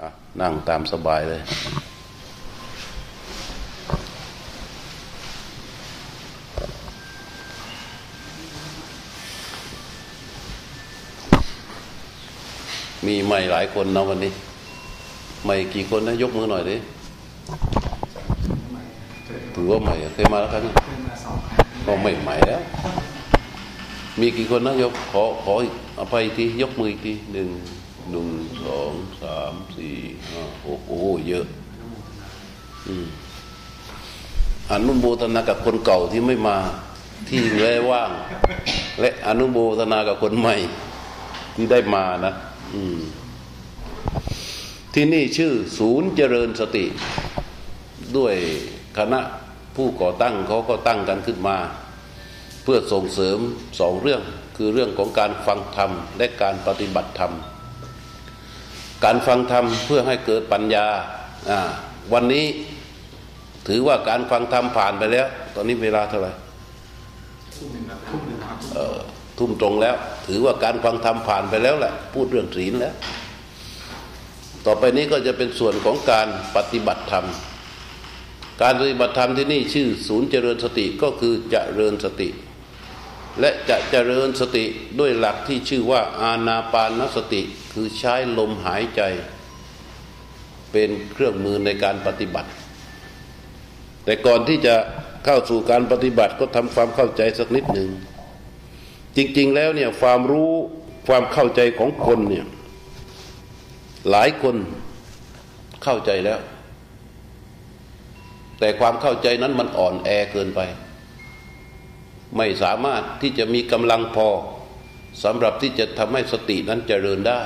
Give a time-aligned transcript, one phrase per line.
[0.00, 0.08] อะ
[0.40, 1.40] นั่งตามสบายเลย
[13.06, 14.32] มีใหม่หลายคนนะวันนี้
[15.44, 16.76] ใหม่กี่คนนะ ยกมือหน่อยดิ
[19.54, 20.62] ถือว่าใหม่เคยมาแล้วครั้ง
[21.86, 22.62] ก็ไม่ใหม่แล้ว
[24.20, 27.48] มีกี่คนนะยกขอขออีกอภัยอีกทียกมืออีกทีหนึ่ง
[28.10, 28.28] หนึ่ง
[28.64, 28.92] สอง
[29.22, 29.96] สามสี่
[30.30, 31.46] ห้าหกโอ้เยอะ
[32.86, 33.06] อืม
[34.72, 36.58] อนุโมทนากับคนเก่าที่ไม่มา
[37.28, 38.10] ที่เหลือว่าง
[39.00, 40.54] และอนุโมทนากับคนใหม่
[41.54, 42.32] ที่ได้มานะ
[42.74, 43.00] อืม
[44.94, 46.84] ที่นี่ชื่อศูนย์เจริญสติ
[48.16, 48.34] ด้วย
[48.98, 49.20] คณะ
[49.76, 51.56] ผู้ก่อตั้งเขาก็ตั้งกันขึ้นมา
[52.62, 53.38] เพื่อส่งเสริม
[53.80, 54.22] สองเรื่อง
[54.56, 57.32] คือเรื่องของการฟังธรรม และการปฏิบัติธรรม
[59.04, 60.86] การฟังธรรมเพื่อให้เกิดปัญญา
[61.50, 61.60] อ่า
[62.12, 62.46] วันนี้
[63.68, 66.32] ถือว่าการฟังธรรมผ่านไปแล้ว ตอนนี้เวลาเท่าไหร่
[67.56, 68.98] ทุ่มหนึ่งครับทุ่มหนึ่งครับเอ่อ
[69.38, 69.94] ทุ่มตรงแล้ว
[70.26, 72.94] ถือว่าการฟังธรรมผ่านไปแล้วแหละพูดเรื่องศีลแล้ว
[74.66, 77.26] ต่อไปนี้ก็จะเป็นส่วนของการปฏิบัติธรรม
[78.62, 82.28] การปฏิบัติธรรมที่นี่ชื่อ ศูนย์เจริญสติก็คือเจริญสติ
[83.40, 84.64] และจะเจริญสติ
[84.98, 89.02] ด้วยหลักที่ชื่อว่าอาณาปานสติคือใช้ลมหายใจ
[90.72, 92.50] เป็นเครื่องมือในการปฏิบัติ
[94.04, 94.74] แต่ก่อนที่จะ
[95.24, 97.90] เข้าสู่การปฏิบัติก็ทำความเข้าใจสักนิดหนึ่ง
[99.16, 100.52] จริงๆแล้วเนี่ยความรู้
[101.08, 102.46] ความเข้าใจของคนเนี่ย
[104.10, 104.56] หลายคน
[105.84, 106.40] เข้าใจแล้ว
[108.58, 110.60] แต่ความเข้าใจนั้นมันอ่อนแอเกินไป
[112.36, 114.28] ไม่สามารถที่จะมีกำลังพอ
[115.24, 117.40] สำหรับที่จะทำให้สตินั้นเจริญได้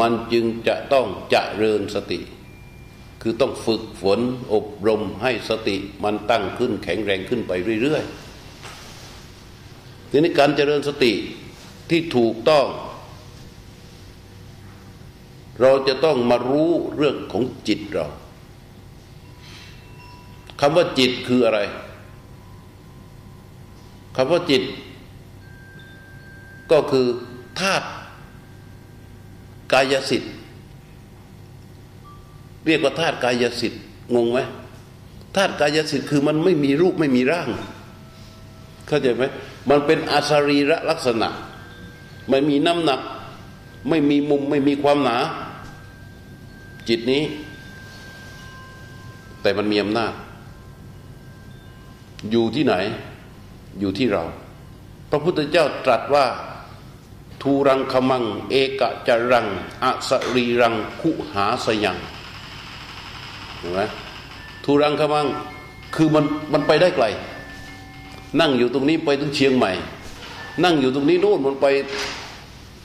[0.00, 2.20] มันจึงจะต้องเจริญสติ
[3.22, 4.20] คือต้องฝึกฝน
[4.54, 11.12] อบรมให้สติมันตั้งขึ้นแข็งแรงขึ้นไปเรื่อยๆทีนี้การเจริญสติ
[11.90, 12.66] ที่ถูกต้อง
[15.60, 18.06] เราจะต้องมารู้เรื่องของจิตเรา
[20.60, 21.60] คำว่าจิตคืออะไร
[24.16, 24.62] คำว่าจิต
[26.70, 27.06] ก็คือ
[27.60, 27.86] ธาตุ
[29.72, 30.32] กายสิทธิ์
[32.66, 33.80] เรียกว่าธาตุกายสิทธิ์
[34.14, 34.38] งงไหม
[35.36, 37.48] ธาตุกายสิทธิ์คือมันไม่มีรูปไม่มีร่าง
[38.86, 39.24] เข้าใจไหม
[39.70, 41.28] มันเป็นอาสรีระลักษณะ
[42.28, 43.00] ไม่มีน้ำหนัก
[43.88, 45.18] ไม่มีมุมไม่มีความหนา
[46.88, 47.22] จิตนี้
[49.42, 50.12] แต่มันมีอำนาจ
[52.30, 52.74] อยู่ที่ไหน
[53.78, 54.22] อยู่ที่เรา
[55.10, 56.26] พระพุทธเจ้าตรัสว่า
[57.42, 59.46] ทูรังคมัง เอกจรัง
[59.82, 61.96] อสรีรังคุหาสยัง
[63.58, 63.80] เห็นไหม
[64.64, 65.26] ทูรังคมัง
[65.94, 67.06] คือมันมันไปได้ไกล
[68.40, 69.72] นั่งอยู่ตรงนี้ไปถึงเชียงใหม่
[70.64, 71.66] นั่งอยู่ตรงนี้โน่นมันไป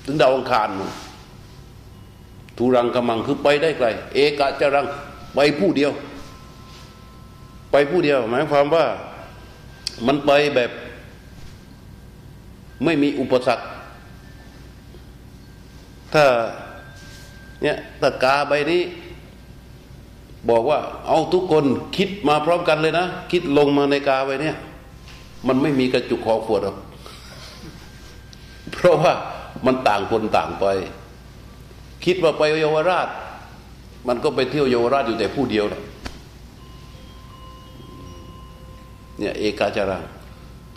[0.05, 0.69] ถึงดาวอังคาร
[2.57, 4.85] ทูรังคมังคือไปได้ไกล เอกจรัง
[5.35, 5.91] ไปผู้เดียว
[7.71, 8.85] ไปผู้เดียว หมายความว่า
[10.07, 10.71] มันไปแบบ
[12.83, 13.65] ไม่มีอุปสรรค
[16.13, 16.25] ถ้า
[17.61, 18.81] เนี่ยตะกาใบนี้
[20.49, 21.63] บอกว่า เอาทุกคน
[21.97, 24.55] คิดมาพร้อมกันเลยนะ คิดลงมาในกาใบเนี้ย
[25.47, 26.77] มันไม่มีกระจุกคอขวดหรอก
[28.71, 29.13] เพราะว่า
[29.65, 30.65] มันต่างคนต่างไป
[32.05, 33.07] คิดว่าไปเยาวราช
[34.07, 35.81] มันก็ไปเที่ยวเยาวราชอยู่แต่ผู้เดียวแหละ
[39.19, 40.03] เนี่ยเอกาจารัง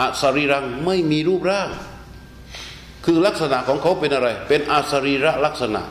[0.01, 1.69] อสรีรังไม่มีรูปร่าง
[3.05, 5.83] คือลักษณะของเขาเป็นอะไร เป็นอาสรีระลักษณะ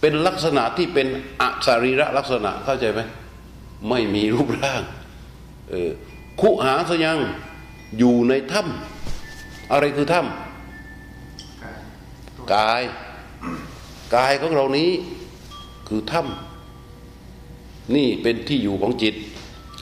[0.00, 1.06] เป็นลักษณะที่เป็น
[1.40, 3.00] อสรีระลักษณะเข้าใจไหม
[3.88, 4.82] ไม่มีรูปร่าง
[5.70, 5.90] เออ
[6.40, 7.18] คุหาสยัง
[7.98, 11.80] อยู่ในถ้ำอะไรคือถ้ำกาย
[12.36, 12.82] ตัวกาย
[14.16, 14.90] กายของเรานี้
[15.88, 19.14] คือถ้ำนี่เป็นที่อยู่ของจิต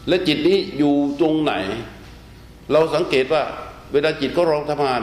[0.09, 1.53] และจิตนี้อยู่ตรงไหน
[2.73, 3.43] เราสังเกตว่า
[3.93, 5.03] เวลาจิตก็เราทำงาน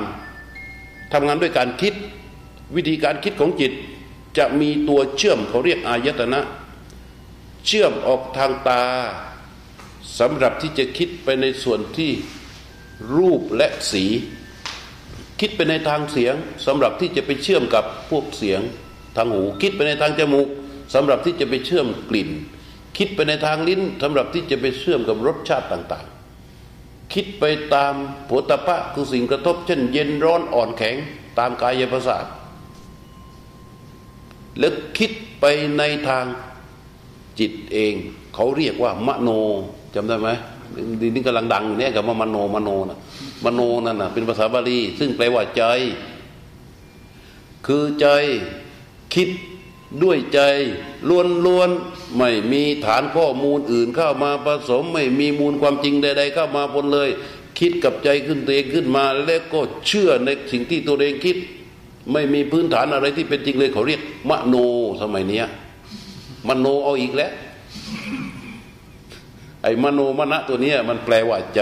[1.14, 1.94] ทำงานด้วยการคิด
[2.76, 3.72] วิธีการคิดของจิต
[4.38, 6.40] จะมีตัวเชื่อมเขาเรียกอายตนะ
[7.66, 8.84] เชื่อมออกทางตา
[10.20, 12.12] สำหรับที่จะคิดไปในส่วนที่
[13.16, 14.06] รูปและสี
[15.40, 16.34] คิดไปในทางเสียง
[16.66, 18.62] สำหรับที่จะไปเชื่อมกับพวกเสียง
[19.16, 20.48] ทางหู คิดไปในทางจมูก
[20.94, 22.30] สำหรับที่จะไปเชื่อมกลิ่น
[22.98, 27.44] คิดไปในทางลิ้นสำหรับที่จะไปเชื่อมกับรสชาติต่างๆ คิดไป
[27.74, 27.94] ตาม
[28.26, 30.96] โผฏฐะคือสิ่งกระทบ เช่น เย็นร้อนอ่อนแข็ง
[31.40, 32.26] ตามกายประสาท
[34.60, 35.46] แล้วคิดไป
[35.78, 36.26] ในทาง
[37.40, 37.94] จิตเอง
[38.34, 39.30] เขาเรียกว่ามโน
[39.96, 40.30] จำได้ไหม
[41.02, 43.00] ดีนี่กำลังดังอยู่เนี่ยกับว่ามโนมโนนะ
[43.46, 45.64] มโนนั่นนะเป็นภาษาบาลี ซึ่งแปลว่าใจ
[47.66, 48.08] คือใจ
[49.14, 49.30] คิด
[50.02, 50.40] ด้วยใจ
[51.46, 57.10] ล้วนๆไม่มีฐานข้อมูลอื่นเข้ามาผสมไม่มีมูลความจริงใด ๆ เข้ามาบนเลย
[57.60, 61.38] คิดกับใจขึ้นตัวเองขึ้นมา แล้วก็เชื่อในสิ่งที่ตัวเองคิด
[62.12, 64.56] ไม่มีพื้นฐานอะไรที่เป็นจริงเลยเขาเรียกมโน
[65.02, 65.46] สมัยเนี้ย
[66.48, 67.32] มโนเอาอีกแล้ว
[69.64, 71.62] ไอ้มโนมณะตัวเนี้ยมันแปลว่าใจ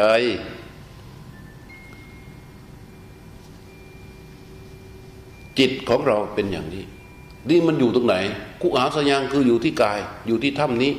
[5.59, 6.83] จิตของเราเป็นอย่างนี้
[7.49, 8.15] นี่มันอยู่ตรงไหน
[8.61, 10.91] คุอาสยังคืออยู่ที่กาย อยู่ที่ถ้ำนี้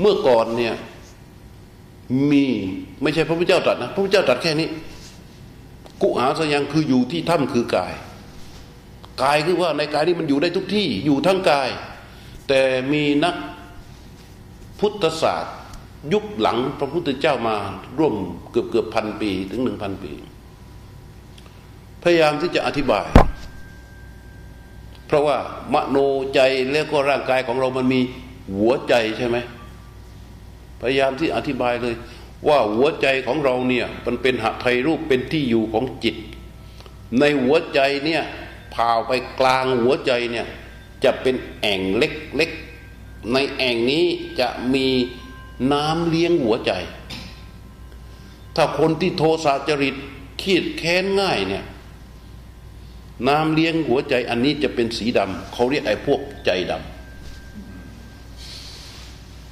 [0.00, 0.74] เมื่อก่อนเนี่ย
[2.30, 2.44] มี
[3.02, 4.68] ไม่ใช่พระพุทธเจ้าตรัสนะพระพุทธเจ้าตรัสแค่นี้
[6.02, 7.94] กุหาสยังคืออยู่ที่ถ้ำคือกาย
[9.22, 11.68] กายคือว่าในกายนี้มันอยู่ได้ทุกที่อยู่ทั้งกาย
[12.48, 12.60] แต่
[12.92, 13.34] มีนัก
[14.80, 15.56] พุทธศาสตร์
[16.12, 17.56] ยุคหลังพระพุทธเจ้ามา
[17.98, 18.14] ร่วม
[18.50, 20.12] เกือบเกือบพันปีถึงหนึ่งพันปี
[22.02, 23.06] พยายามที่จะอธิบาย
[25.10, 25.38] เพราะว่า
[25.74, 25.98] มโน
[26.34, 26.40] ใจ
[26.72, 28.00] แล้วก็ร่างกายของเรามันมี
[28.56, 29.36] หัวใจใช่ไหม
[30.80, 31.94] พยายามที่อธิบายเลย
[32.48, 36.16] ว่าหัวใจของเราเนี่ยมันเป็นหไทยรูปเป็นที่อยู่ของจิต
[37.20, 38.22] ในหัวใจเนี่ย
[38.74, 40.46] ผ่าไปกลางหัวใจเนี่ย
[41.04, 44.04] จะเป็นแอ่งเล็กๆในแอ่งนี้
[44.40, 44.88] จะมี
[45.72, 46.72] น้ำเลี้ยงหัวใจ
[48.56, 49.94] ถ้าคนที่โทสะจริต
[50.42, 51.64] ขีดแค้นง่ายเนี่ย
[53.28, 56.82] น้ำเลี้ยงหัวใจอันนี้จะเป็นสีดำเขาเรียกไอ้พวกใจดำ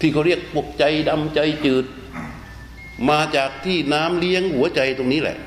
[0.01, 1.85] ที่เขาเรียกพวกใจดำใจจืด
[3.11, 5.39] มาจากที่น้ำเลี้ยงหัวใจตรงนี้แหละ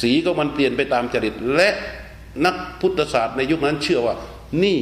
[0.00, 1.68] สีก็มันเปลี่ยนไปตามจริต และ
[2.44, 4.14] นักพุทธศาสตร์ในยุคนั้นเชื่อว่า
[4.64, 4.78] นี่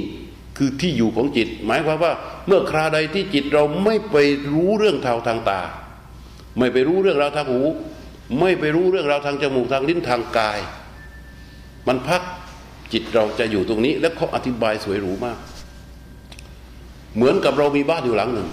[0.59, 2.13] คือที่อยู่ของจิต หมายความว่า
[2.47, 4.17] เมื่อคราใดที่จิตเราไม่ไป
[4.53, 5.61] รู้เรื่องทางทางตา
[6.59, 7.63] ไม่ไปรู้เรื่องราวทางหู
[8.41, 10.59] ไม่ไปรู้เรื่องราวทางจมูกทางลิ้นทางกาย
[11.89, 12.23] มันพัก
[12.93, 15.39] จิตเราจะอยู่ตรงนี้ และเขาอธิบายสวยหรูมาก
[17.15, 18.49] เหมือนกับเรามีบ้านอยู่หลังหนึ่ง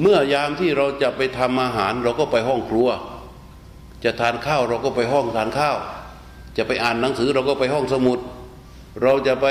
[0.00, 2.88] เมื่อยามที่เราจะไปทำอาหารเราก็ไปห้องครัว
[4.04, 5.76] จะทานข้าวเราก็ไปห้องทานข้าว
[6.56, 8.18] จะไปอ่านหนังสือเราก็ไปห้องสมุด
[9.02, 9.46] เราจะไป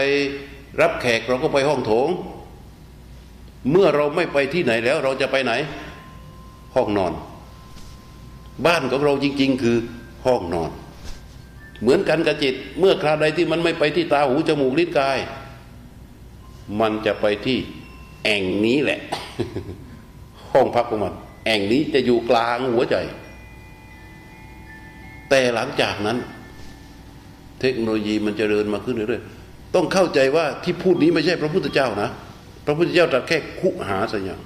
[0.82, 2.10] รับแขกเราก็ไปห้องโถง
[3.72, 5.54] เมื่อเราไม่ไปที่ไหนแล้วเราจะไปไหน
[6.76, 7.14] ห้องนอน
[8.66, 9.78] บ้านของเราจริง ๆ คือ
[10.26, 10.72] ห้องนอน
[11.84, 15.18] เหมือนกันกับจิต เมื่อคราใดที่มันไม่ไปที่ตาหูจมูกลิ้นกาย
[16.80, 17.58] มันจะไปที่
[18.24, 19.00] แอ่งนี้แหละ
[20.52, 21.14] ห้องพักของมัน
[21.46, 22.96] แอ่งนี้จะอยู่กลางหัวใจ
[25.30, 26.18] แต่หลังจากนั้น
[27.62, 32.10] เทคโนโลยีมันจเจริญมาขึ้นเรื่อยๆต้องเข้าใจว่าที่พูดนี้ไม่ใช่พระพุทธเจ้านะ
[32.66, 34.38] พระพุทธเจ้าตรัสแค่คุหาสัญญา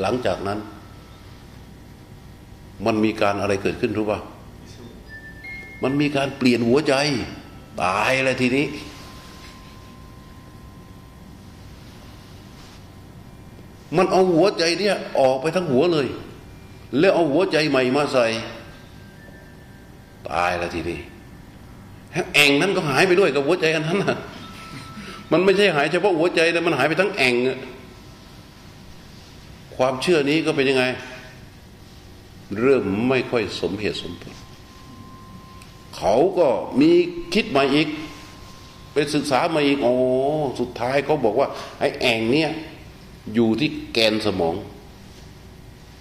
[0.00, 0.58] หลังจากนั้น
[2.86, 4.18] มันมีการอะไรเกิดขึ้นรู้ป่ะ
[5.82, 6.94] มันมีการเปลี่ยนหัวใจ
[7.82, 8.66] ตายเลยทีนี้
[13.96, 16.06] มันเอาหัวใจเนี่ยออกไปทั้งหัวเลย
[16.98, 18.26] แล้วเอาหัวใจใหม่มาใส่
[20.30, 21.00] ตายแล้วทีนี้
[22.34, 24.18] แองนั้นก็หายไปด้วยกับหัวใจอันนั้นนะ
[25.32, 27.34] มันไม่ใช่หายเฉพาะหัวใจแต่มันหายไปทั้งแอง
[29.76, 30.84] ความเชื่อนี้ก็เป็นยังไง
[32.60, 34.34] เริ่มไม่ค่อยสมเหตุสมผล
[36.04, 36.48] เขาก็
[36.80, 36.90] มี
[37.34, 37.88] คิดมาอีก
[38.92, 39.94] ไปศึกษามาอีกโอ้
[40.60, 42.50] สุดท้ายเขาบอกว่า ไอ้แอ่งเนี่ย
[43.34, 44.54] อยู่ที่แกนสมอง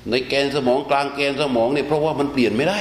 [0.09, 2.79] ในแกนสมองกลางแกนสมองเนี่ยเพราะว่ามันเปลี่ยนไม่ได้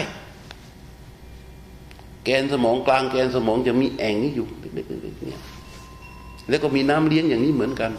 [2.24, 5.40] แกนสมองกลางแกนสมองจะมีแอ่งนี้อยู่เนี่ย
[6.48, 7.90] แล้วก็มีน้ำเลี้ยงอย่างนี้เหมือนกัน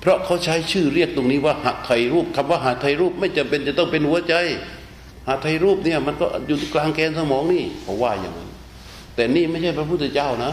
[0.00, 4.34] เพราะเขาใช้ชื่อเรียกตรงนี้ว่าหัตไทยรูปคำว่าหัตไทยรูปไม่จำเป็นจะต้องเป็นหัวใจ
[5.28, 8.34] หัตไทยรูปเนี่ยมันก็อยู่กลางแกนสมองนี่เขาว่าอย่าง
[9.14, 10.52] แต่นี่ไม่ใช่พระพุทธเจ้านะ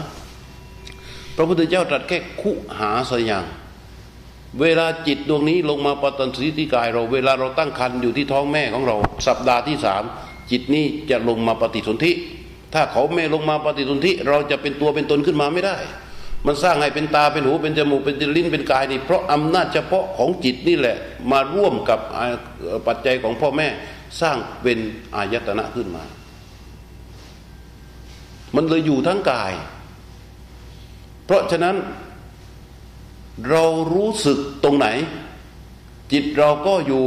[1.36, 3.44] พระพุทธเจ้าตรัสแค่คุหาสยัง
[4.60, 10.02] เวลาจิตดวงนี้ลงมาปตันสีที่กายเรา เวลาเราตั้งครรภ์อยู่ที่ท้องแม่ของเรา สัปดาห์ที่สาม
[10.50, 12.12] จิตนี้จะลงมาปฏิสนธิ
[12.74, 15.76] ถ้าเขาไม่ลงมาปฏิสนธิ เราจะเป็นตัวเป็นตนขึ้นมาไม่ได้
[16.46, 20.96] มันสร้างให้เป็นตาเป็นหูเป็นจมูกเป็นลิ้นเป็นกายนี่เพราะอำนาจเฉพาะของจิตนี่แหละ
[21.32, 22.00] มาร่วมกับ
[22.86, 23.68] ปัจจัยของพ่อแม่
[24.20, 24.78] สร้างเป็น
[25.16, 26.02] อายตนะขึ้นมา
[28.54, 29.52] มันเลยอยู่ทั้งกาย
[31.24, 31.76] เพราะฉะนั้น
[33.48, 34.86] เรารู้สึกตรงไหน
[36.12, 37.04] จิตเราก็อยู่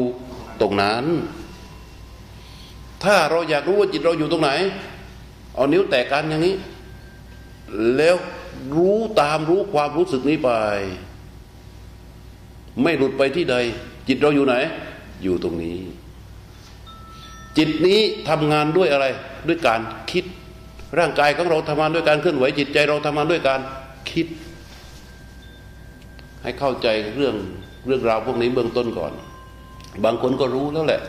[0.62, 1.06] ตรงนั้น
[3.04, 4.52] ถ้าเราอยากรู้ว่าจิตเราอยู่ตรงไหน
[5.56, 6.56] เอานิ้วแตกกันอย่างนี้
[7.98, 8.16] แล้ว
[8.76, 10.50] รู้ตามรู้ความรู้สึกนี้ไป
[12.82, 13.56] ไม่หลุดไปที่ใด
[14.08, 14.56] จิตเราอยู่ไหน
[15.24, 15.80] อยู่ตรงนี้
[17.58, 19.06] จิตนี้ทำงานด้วยอะไร
[19.48, 19.82] ด้วยการ
[20.12, 20.26] คิด
[21.00, 23.60] ร่างกายของเราทำงานด้วยการเคลื่อนไหวจิตใจเราทำงานด้วยการ
[24.12, 24.28] คิด
[26.44, 27.36] ให้เข้าใจเรื่อง
[27.86, 29.14] เรื่องราวพวกนี้เบื้องต้นก่อน
[30.06, 31.02] บางคนก็รู้แล้วแหละ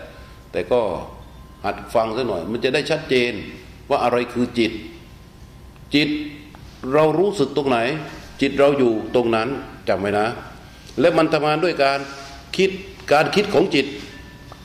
[0.53, 0.81] แต่ก็
[1.64, 3.33] หัดฟังซะหน่อย มันจะได้ชัดเจน
[3.91, 4.73] ว่าอะไรคือจิต
[5.95, 6.09] จิต
[6.93, 7.79] เรารู้สึกตรงไหน
[8.41, 9.49] จิตเราอยู่ตรงนั้น
[9.88, 10.26] จำไว้นะ
[11.00, 11.99] และมันทำงานด้วยการ
[12.57, 12.71] คิด
[13.12, 13.87] การคิดของจิต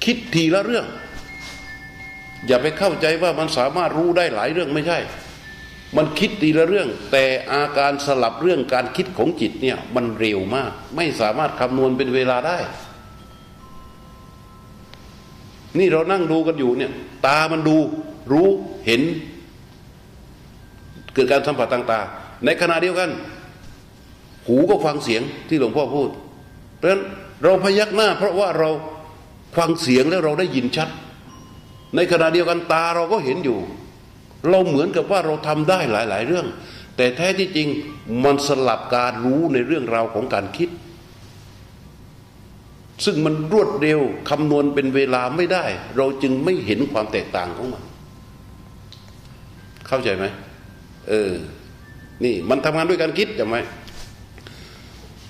[0.06, 0.86] คิดทีละเรื่อง
[2.48, 5.00] อย่าไปเข้าใจว่ามันสามารถรู้ได้หลายเรื่องไม่ใช่
[5.98, 12.58] มันคิดทีละเรื่อง แต่อาการสลับเรื่องการคิดของจิตเนี่ยมันเร็วมาก ไม่สามารถคำนวณเป็นเวลาได้
[15.80, 16.92] นี่เรานั่งดูกันอยู่เนี่ย
[17.26, 17.78] ตามันดู
[18.32, 18.48] รู้
[18.86, 19.02] เห็น
[21.14, 23.10] เกิดการสัมผัสต่างๆในขณะเดียวกัน
[24.48, 26.10] หูก็ฟังเสียงที่หลวงพ่อพูด
[26.78, 27.02] เพราะฉะนั้น
[27.44, 28.70] เราพยักหน้า เพราะว่าเรา
[29.58, 30.90] ฟังเสียงแล้วเราได้ยินชัด
[31.96, 33.60] ในขณะเดียวกันตาเราก็เห็นอยู่
[34.50, 36.48] เราเหมือนกับว่าเราทำได้หลาย ๆ เรื่อง
[36.98, 37.68] แต่แท้ที่จริง
[38.24, 40.70] มันสลับการรู้ในเรื่องราวของการคิด
[43.06, 45.66] ซึ่งมันรวดเร็วคำนวณเป็นเวลาไม่ได้
[45.98, 47.84] เราจึงไม่เห็นความแตกต่างของมัน
[49.88, 50.26] เข้าใจไหม
[51.10, 51.32] เออ
[52.24, 53.58] นี่มันทำงานด้วยการคิดจำไหม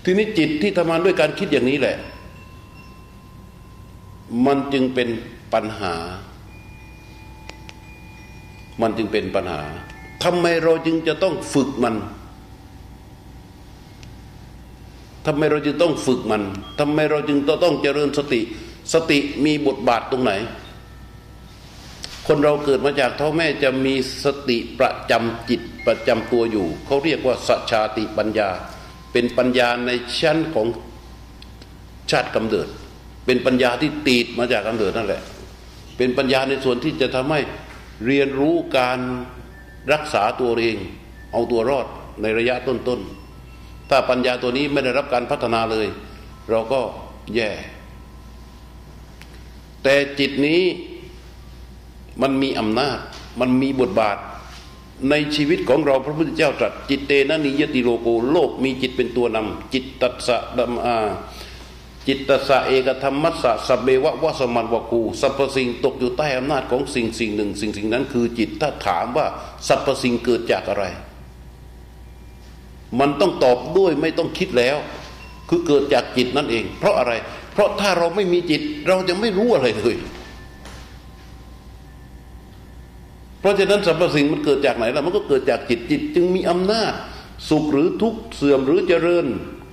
[0.04, 1.98] ทีนี้จิตที่ทำงานด้วยการคิดอย่างนี้แหละ
[4.46, 5.10] มันจึงเป็น
[5.54, 5.96] ปัญหา
[8.82, 9.62] มันจึงเป็นปัญหา
[10.24, 11.96] ทำไมเราจึงจะต้องฝึกมัน
[15.26, 16.44] ทำไมเราจึงต้องฝึกมัน
[16.80, 18.42] ทำไมเราจึงต้องเจริญสติ
[18.94, 20.32] สติมีบทบาทตรงไหน
[22.28, 23.94] คนเราเกิดมาจากท้องแม่จะมี
[24.24, 28.50] สติประจำจิตประจำตัวอยู่ เขาเรียกว่าสัจชาติปัญญา
[29.12, 30.68] เป็นปัญญาในชั้นของ
[32.12, 32.68] ชาติกำเนิด
[33.26, 35.22] เป็นปัญญาที่ตีดมาจากกำเนิดนั่นแหละ
[35.98, 37.40] เป็นปัญญาในส่วนที่จะทำให้
[38.06, 39.00] เรียนรู้การ
[39.94, 40.78] รักษาตัวเอง
[41.32, 41.88] เอาตัวรอด
[42.22, 45.88] ในระยะต้นๆ ถ้าปัญญาตัวนี้ไม่ได้รับการพัฒนาเลย
[46.50, 46.82] เราก็
[47.36, 47.52] แย่
[49.84, 50.62] แต่จิตนี้
[52.22, 52.98] มันมีอำนาจ
[53.40, 54.18] มันมีบทบาท
[55.10, 60.98] ในชีวิตของเราพระพุทธเจ้าตรัสจิตเตนะนิยติโลโกโลกมีจิตเป็นตัวนำจิตตัสสะดัมอา
[62.12, 69.26] จิตตสะเอกธรรมัสสะสเบวะวะสมันวกูสรรพสิ่งตกอยู่ใต้อำนาจของสิ่งสิ่งหนึ่ง สิ่งสิ่งนั้นคือจิตถ้าถามว่า
[69.68, 70.86] สรรพสิ่งเกิดจากอะไร
[73.00, 74.78] มันต้องตอบด้วยไม่ต้องคิดแล้ว
[75.50, 77.14] คือเกิดจากจิตนั่นเอง เพราะอะไร
[77.54, 79.96] เพราะถ้าเราไม่มีจิต เราจะไม่รู้อะไรเลย
[83.40, 86.94] เพราะฉะนั้นสรรพสิ่งมันเกิดจากไหนล่ะมันก็เกิดจากจิตจิตจึงมีอำนาจ
[87.50, 89.28] สุขหรือทุกข์เสื่อมหรือเจริญ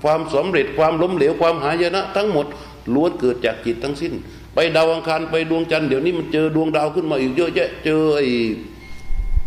[0.07, 2.47] ความสำเร็จความล้มเหลวความหายนะ ทั้งหมด
[2.95, 4.13] ล้วนเกิดจากจิตทั้งสิ้น
[4.55, 8.27] ไปดาวอังคารไปดวงจันทร์เดี๋ยวนี้มันเจอดวงดาวขึ้นมาอีกเยอะแยะ เจอไอ้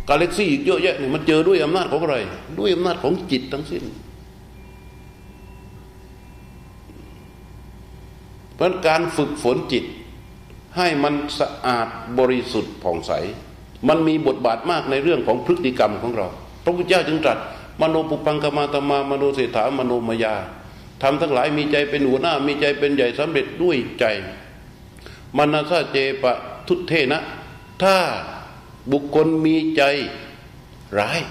[0.09, 2.17] กาแล็กซี่อีกเยอะแยะนี่มันเจอด้วยอำนาจของอะไร
[2.59, 3.83] ด้วยอำนาจของจิตทั้งสิ้น
[8.55, 9.83] เพราะการฝึกฝนจิต
[10.77, 11.87] ให้มันสะอาด
[12.19, 13.11] บริสุทธิ์ผ่องใส
[13.87, 16.27] มันมีบทบาทมากในเรื่องของพฤติกรรมของเรา
[16.63, 17.37] พระพุทธเจ้าจึงตรัส
[17.81, 20.35] มโนปุพังกมาตมามโนเศรษฐามโนมยา
[21.01, 24.05] ทำทั้งหลายมีใจเป็นหัวหน้า มีใจเป็นใหญ่สำเร็จด้วยใจ
[25.37, 26.33] มนาซาเจปะ
[26.67, 27.21] ทุเทนะ
[27.81, 27.95] ถ้า
[28.91, 29.83] บุคคลมีใจ
[30.99, 31.21] ร้าย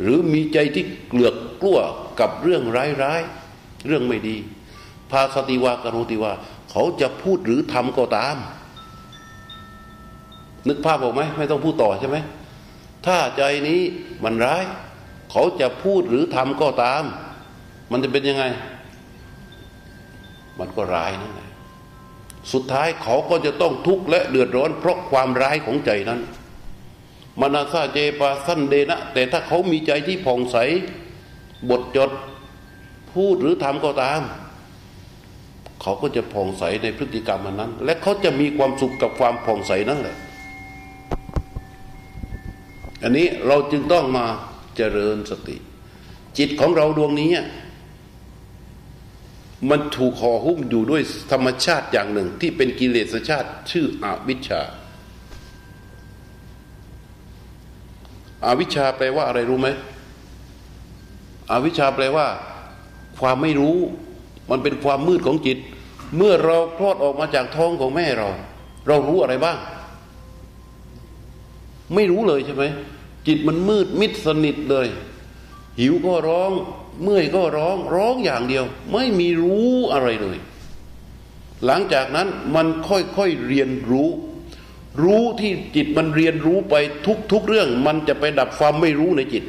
[0.00, 1.78] หรือมีใจที่เกลือกกลัว
[2.20, 4.36] กับเรื่องร้ายๆเรื่องไม่ดี
[5.10, 6.32] ภาสติวากโรติวา
[6.70, 8.36] เขาจะพูดหรือทำก็ตาม
[10.68, 12.16] นึกภาพออกไหมไม่ต้องพูดต่อใช่ไหม
[13.06, 13.80] ถ้าใจนี้
[14.24, 14.64] มันร้าย
[15.30, 17.04] เขาจะพูดหรือทำก็ตาม
[17.90, 18.44] มันจะเป็นยังไง
[20.58, 21.50] มันก็ร้ายนั่นแหละ
[22.52, 26.20] สุดท้ายเขาก็จะต้องทุกข์และเดือดร้อน เพราะความร้ายของใจนั้น
[27.40, 30.56] มนาซาเจปาสันเดนะ แต่ถ้าเขามีใจที่ผ่องใส
[31.70, 32.10] บทจด
[33.12, 34.20] พูดหรือทำก็ตาม
[35.82, 40.16] เขาก็จะผ่องใสในพฤติกรรมมันนั้น และเขาจะมีความสุขกับความผ่องใสนั่นแหละ
[43.02, 44.26] อันนี้เราจึงต้องมา
[44.76, 45.56] เจริญสติ
[46.38, 47.30] จิตของเราดวงนี้
[49.70, 54.60] มันถูกห่อหุ้มอยู่ด้วยธรรมชาติอย่างหนึ่ง ที่เป็นกิเลสชาติชื่ออวิชชา
[58.44, 59.68] อาวิชชาแปลว่าอะไรรู้ไหม
[61.50, 62.26] อวิชชาแปลว่า
[63.20, 63.76] ความไม่รู้
[64.50, 65.58] มันเป็นความมืดของจิต
[66.16, 68.28] เมื่อเราคลอดออกมาจากท้องของแม่เรา
[68.86, 69.56] เรารู้อะไรบ้าง
[71.94, 72.64] ไม่รู้เลยใช่ไหม
[73.26, 74.88] จิตมันมืดมิดสนิทเลย
[75.78, 76.50] หิวก็ร้อง
[77.02, 80.38] เมื่อยก็ร้อง ร้องอย่างเดียว ไม่มีรู้อะไรเลย
[81.64, 84.08] หลังจากนั้นมันค่อยๆเรียนรู้
[85.02, 86.74] รู้ที่จิตมันเรียนรู้ไป
[87.32, 89.44] ทุกๆเรื่อง มันจะไปดับความไม่รู้ในจิต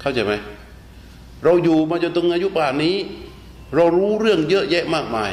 [0.00, 0.32] เข้าใจไหม
[1.44, 2.96] เราอยู่มาจนถึงอายุป่านนี้
[3.74, 5.30] เรารู้เรื่องเยอะแยะมากมาย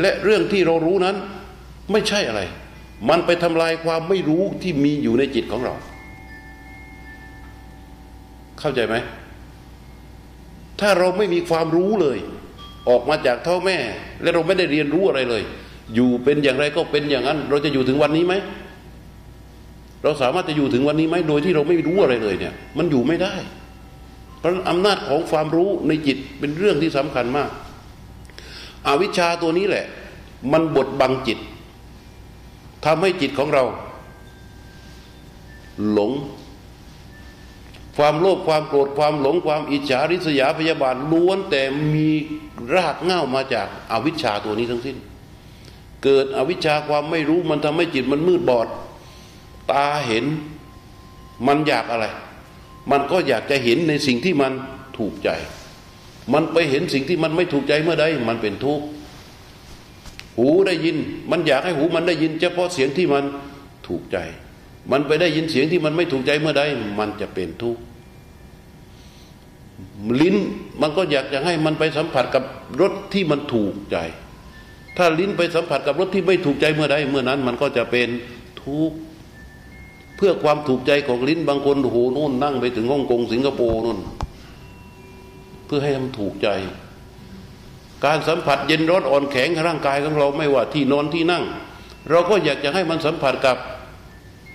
[0.00, 1.16] และเรื่องที่เรารู้นั้น
[1.92, 2.40] ไม่ใช่อะไร
[3.08, 5.74] มันไปทำลายความไม่รู้ที่มีอยู่ในจิตของเรา
[8.60, 8.96] เข้าใจไหม
[10.80, 12.18] ถ้าเราไม่มีความรู้เลย
[12.88, 13.78] ออกมาจากท้องแม่
[14.22, 15.42] และเราไม่ได้เรียนรู้อะไรเลย
[15.94, 18.34] อยู่เป็นอย่างไรก็เป็นอย่างนั้น เราจะอยู่ถึงวันนี้ไหม
[20.02, 23.34] เราสามารถจะอยู่ถึงวันนี้ไหมโดยที่เราไม่รู้อะไรเลยเนี่ย มันอยู่ไม่ได้
[24.38, 27.50] เพราะอำนาจของความรู้ในจิตเป็นเรื่องที่สำคัญมาก
[28.86, 29.86] อวิชชาตัวนี้แหละ
[30.52, 31.38] มันบดบังจิต
[32.86, 33.64] ทำให้จิตของเรา
[35.90, 36.12] หลง
[37.96, 41.62] ความโลภความโกรธความหลงความอิจฉาริษยาพยาบาทล้วนแต่
[41.94, 42.08] มี
[42.74, 44.96] รากเหง้ามาจากอาวิชชาตัวนี้ทั้งสิ้น
[46.04, 48.68] เกิดอวิชชาความไม่รู้มันทำให้จิตมันมืดบอด
[49.72, 50.24] ตาเห็น
[51.46, 52.06] มันอยากอะไร
[52.90, 54.52] มันก็อยากจะเห็นในสิ่งที่มัน
[54.98, 55.30] ถูกใจ
[56.32, 58.84] มันไปเห็นสิ่งที่มันไม่ถูกใจเมื่อใดมันเป็นทุกข์
[60.36, 60.96] หูได้ยิน
[61.30, 63.24] มันอยากให้หูมันได้ยิน เฉพาะเสียงที่มัน
[63.86, 64.18] ถูกใจ
[64.92, 66.62] มันไปได้ยินเสียงที่มันไม่ถูกใจเมื่อใด
[66.98, 67.82] มันจะเป็นทุกข์
[70.20, 70.36] ลิ้น
[70.80, 72.42] มันก็อยากจะให้มันไปสัมผัสกับ
[72.80, 73.96] รสที่มันถูกใจ
[74.96, 78.08] ถ้าลิ้นไปสัมผัสกับรสที่ไม่ถูกใจเมื่อใดเมื่อนั้น มันก็จะเป็น
[78.62, 78.96] ทุกข์
[80.16, 83.98] เพื่อความถูกใจของลิ้นบางคนโหนู่นนั่งไปถึงฮ่องกงสิงคโปร์นู่น
[85.66, 86.48] เพื่อให้มันถูกใจ
[88.04, 91.44] การสัมผัสเย็นร้อนอ่อนแข็งร่างกายของเราไม่ว่าที่นอนที่นั่ง
[92.10, 93.56] เราก็อยากจะให้มันสัมผัสกับ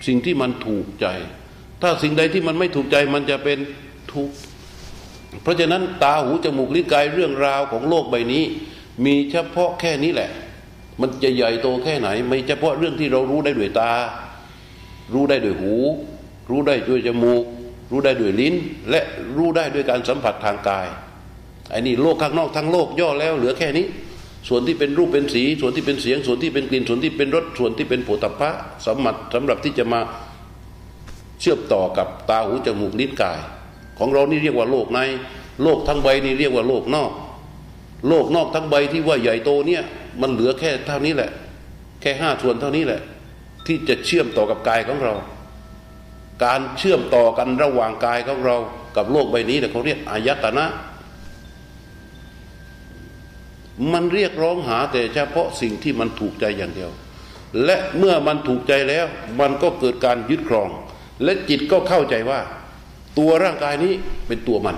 [0.06, 1.06] สิ่งที่มันถูกใจ
[1.82, 3.58] ถ้าสิ่งใดที่มันไม่ถูกใจมันจะเป็น
[4.12, 4.36] ทุกข์
[5.42, 8.44] เพราะฉะนั้นตาหูจมูกลิ้นกายเรื่องราวของโลกใบนี้
[9.04, 10.30] มีเฉพาะแค่นี้แหละ
[11.00, 13.92] มันจะใหญ่โตแค่ไหน ไม่เฉพาะเรื่องที่เรารู้ได้ด้วยตา
[15.12, 15.74] รู้ได้ด้วยหู
[16.50, 17.44] รู้ได้ด้วยจมูก
[17.90, 18.54] รู้ได้ด้วยลิ้น
[18.90, 19.00] และ
[19.36, 20.86] รู้ได้ด้วยการสัมผัสทางกาย
[21.72, 23.86] ไอ้นี่โลกข้างนอกทั้งโลกย่อแล้วเหลือแค่นี้
[24.48, 28.50] ส่วนที่เป็นรูปเป็นสี ส่วนที่เป็นเสียง ส่วนที่เป็นกลิ่นส่วนที่เป็นรสส่วนที่เป็นโผฏฐัพพะ
[28.86, 30.00] สมบัติสำหรับที่จะมา
[31.40, 33.38] เชื่อมต่อกับตาหูจมูกลิ้นกาย
[33.98, 35.00] ของเรานี่เรียกว่าโลกใน
[35.62, 37.10] โลกทั้งใบนี่เรียกว่าโลกนอก
[38.08, 39.82] โลกนอกทั้งใบที่ว่าใหญ่โตเนี่ย
[40.20, 41.30] มันเหลือแค่เท่านี้แหละ
[42.00, 43.00] แค่ห้าส่วนเท่านี้แหละ
[43.66, 45.14] ที่จะเชื่อมต่อกับกายของเรา
[46.44, 48.56] การเชื่อมต่อกันระหว่างกายของเรา
[48.96, 50.64] กับโลกใบนี้เนี่ยเขาเรียกอายตนะ
[53.92, 56.90] มันเรียกร้องหาแต่เฉพาะสิ่งที่มันถูกใจอย่างเดียว
[57.64, 59.06] และเมื่อมันถูกใจแล้ว
[59.40, 60.68] มันก็เกิดการยึดครอง
[61.24, 62.40] และจิตก็เข้าใจว่า
[63.18, 63.92] ตัวร่างกายนี้
[64.26, 64.76] เป็นตัวมัน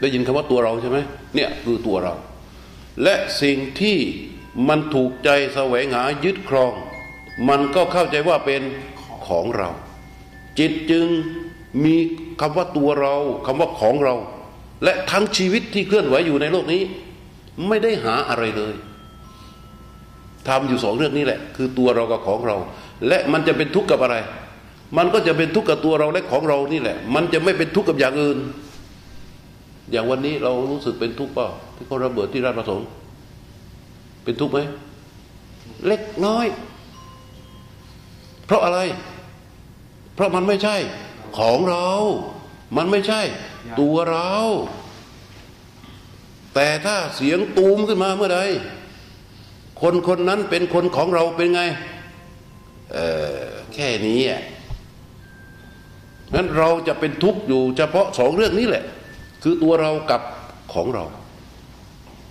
[0.00, 0.98] ได้ยินคำว่าตัวเราใช่ไหม
[1.34, 2.14] เนี่ยคือตัวเรา
[3.02, 3.98] และสิ่งที่
[4.68, 6.72] มันถูกใจแสวงหายึดครอง
[7.48, 8.62] มันก็เข้าใจว่าเป็น
[9.26, 9.68] ของเรา
[10.58, 11.06] จิตจึง
[11.84, 11.94] มี
[12.40, 13.14] คำว่าตัวเรา
[13.46, 14.14] คำว่าของเรา
[14.84, 16.82] และทั้งชีวิตที่เคลื่อนไหวอยู่ในโลกนี้
[17.68, 18.74] ไม่ได้หาอะไรเลย
[20.48, 22.56] ทำอยู่สองเรื่องนี้แหละ คือตัวเรากับของเรา
[23.08, 24.16] และมันจะเป็นทุกข์กับอะไร
[24.96, 28.38] มันก็จะเป็นทุกข์กับตัวเราและของเรานี่แหละ มันจะไม่เป็นทุกข์กับอย่างอื่น
[29.90, 32.86] อย่างวันนี้เรารู้สึกเป็นทุกข์เปล่าที่เขาระเบิดที่ราชประสงค์
[34.24, 34.58] เป็นทุกข์ไหม
[35.86, 36.46] เล็กน้อย
[38.46, 38.78] เพราะอะไร
[40.14, 40.76] เพราะมันไม่ใช่
[41.38, 41.88] ของเรา
[42.76, 43.20] มันไม่ใช่
[43.80, 44.34] ตัวเรา
[46.54, 48.40] แต่ถ้าเสียงตูมขึ้นมาเมื่อใด
[49.80, 51.62] คนคนนั้นเป็นคนของเราเป็นไง
[52.92, 52.98] เอ
[53.38, 53.44] อ
[53.74, 54.42] แค่นี้อะ
[56.34, 58.84] งั้นเราจะเป็นทุกข์อยู่เฉพาะสองเรื่องนี้แหละ
[59.42, 60.22] คือตัวเรากับ
[60.74, 61.04] ของเรา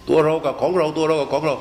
[0.10, 1.56] ตัวเรากับของเราตัวเรากับของเรา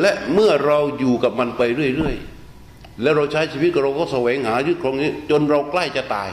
[0.00, 1.62] และเมื่อเราอยู่กับมันไป
[1.96, 6.28] เรื่อยๆแล้วเราใช้ชีวิตเราก็แสวงหายึดครองนี้ จนเราใกล้จะตาย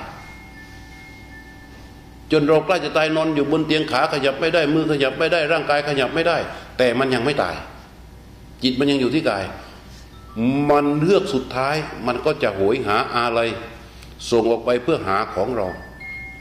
[2.31, 6.37] จนเราใกล้จะตายนอนอยู่บนเตียงขาขยับไม่ได้มือขยับไม่ได้ร่างกายขยับไม่ได้
[6.77, 7.55] แต่มันยังไม่ตาย
[8.63, 9.43] จิตมันยังอยู่ที่กาย
[10.69, 11.75] มันเลือกสุดท้าย
[12.07, 13.39] มันก็จะโหยหาอะไร
[14.29, 15.67] ส่งออกไปเพื่อหาของเรา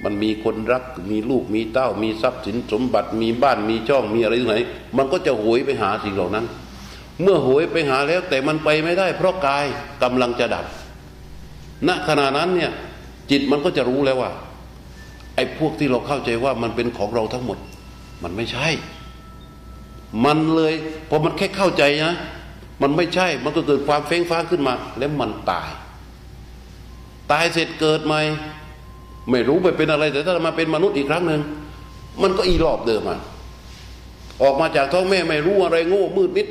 [0.05, 4.57] มันมีคนรักมีลูกมีเต้า มีทรัพย์สินสมบัติมีบ้านมีช่องมีอะไรที่ไหน
[4.97, 6.47] มันก็จะโหยไปหาสิ่งเหล่านั้น
[7.23, 9.65] เมื่อโหยไปหาแล้วแต่มันไปไม่ได้ เพราะกาย
[10.03, 10.65] กำลังจะดับ
[11.89, 12.73] ณขณะนั้นเนี่ย
[13.31, 14.31] จิตมันก็จะรู้แล้วว่า
[15.37, 17.59] ไอ้พวกที่เราเข้าใจว่ามันเป็นของเราทั้งหมด
[18.23, 18.69] มันไม่ใช่
[20.25, 20.75] มันเลย
[21.09, 22.15] พอมันแค่เข้าใจนะ
[22.83, 25.71] มันไม่ใช่ มันก็เกิดความเฟ้งฟ้าขึ้นมา แล้วมันตาย
[27.33, 28.21] ตายเสร็จเกิดใหม่
[29.31, 31.41] ไม่รู้ไปเป็นอะไร แต่ถ้ามาเป็นมนุษย์อีกครั้งหนึ่ง
[32.23, 33.19] มันก็อีรอบเดิมอะ
[34.43, 36.47] ออกมาจากท้องแม่ไม่รู้อะไรโง่มืดมิด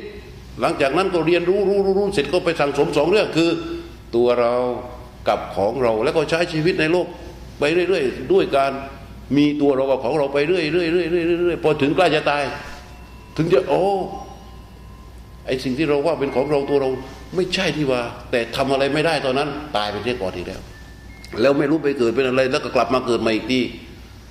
[0.60, 3.50] หลังจากนั้นก็เรียนรู้รู้รู้รู้เสร็จก็ไปสั่งสมสองเรื่องคือ
[4.14, 4.54] ตัวเรา
[5.28, 7.06] กับของเราแล้วก็ใช้ชีวิตในโลก
[7.58, 8.72] ไปเรื่อยๆ ด้วยการ
[9.36, 12.42] มีตัวเรากับของเราไปเรื่อยๆเรื่อยๆเรื่อยๆพอถึงใกล้จะตาย
[13.36, 13.82] ถึงจะโอ้
[15.46, 16.90] ไอสิ่งที่เราว่าเป็นของเราตัวเรา
[17.34, 20.60] ไม่ใช่ที่ว่า แต่ทำอะไรไม่ได้ตอนนั้น ตายไปเสียก่อนทีแล้ว
[21.40, 23.60] แล้วไม่รู้ไปเกิดเป็นอะไรแล้วก็กลับมาเกิดใหม่อีกที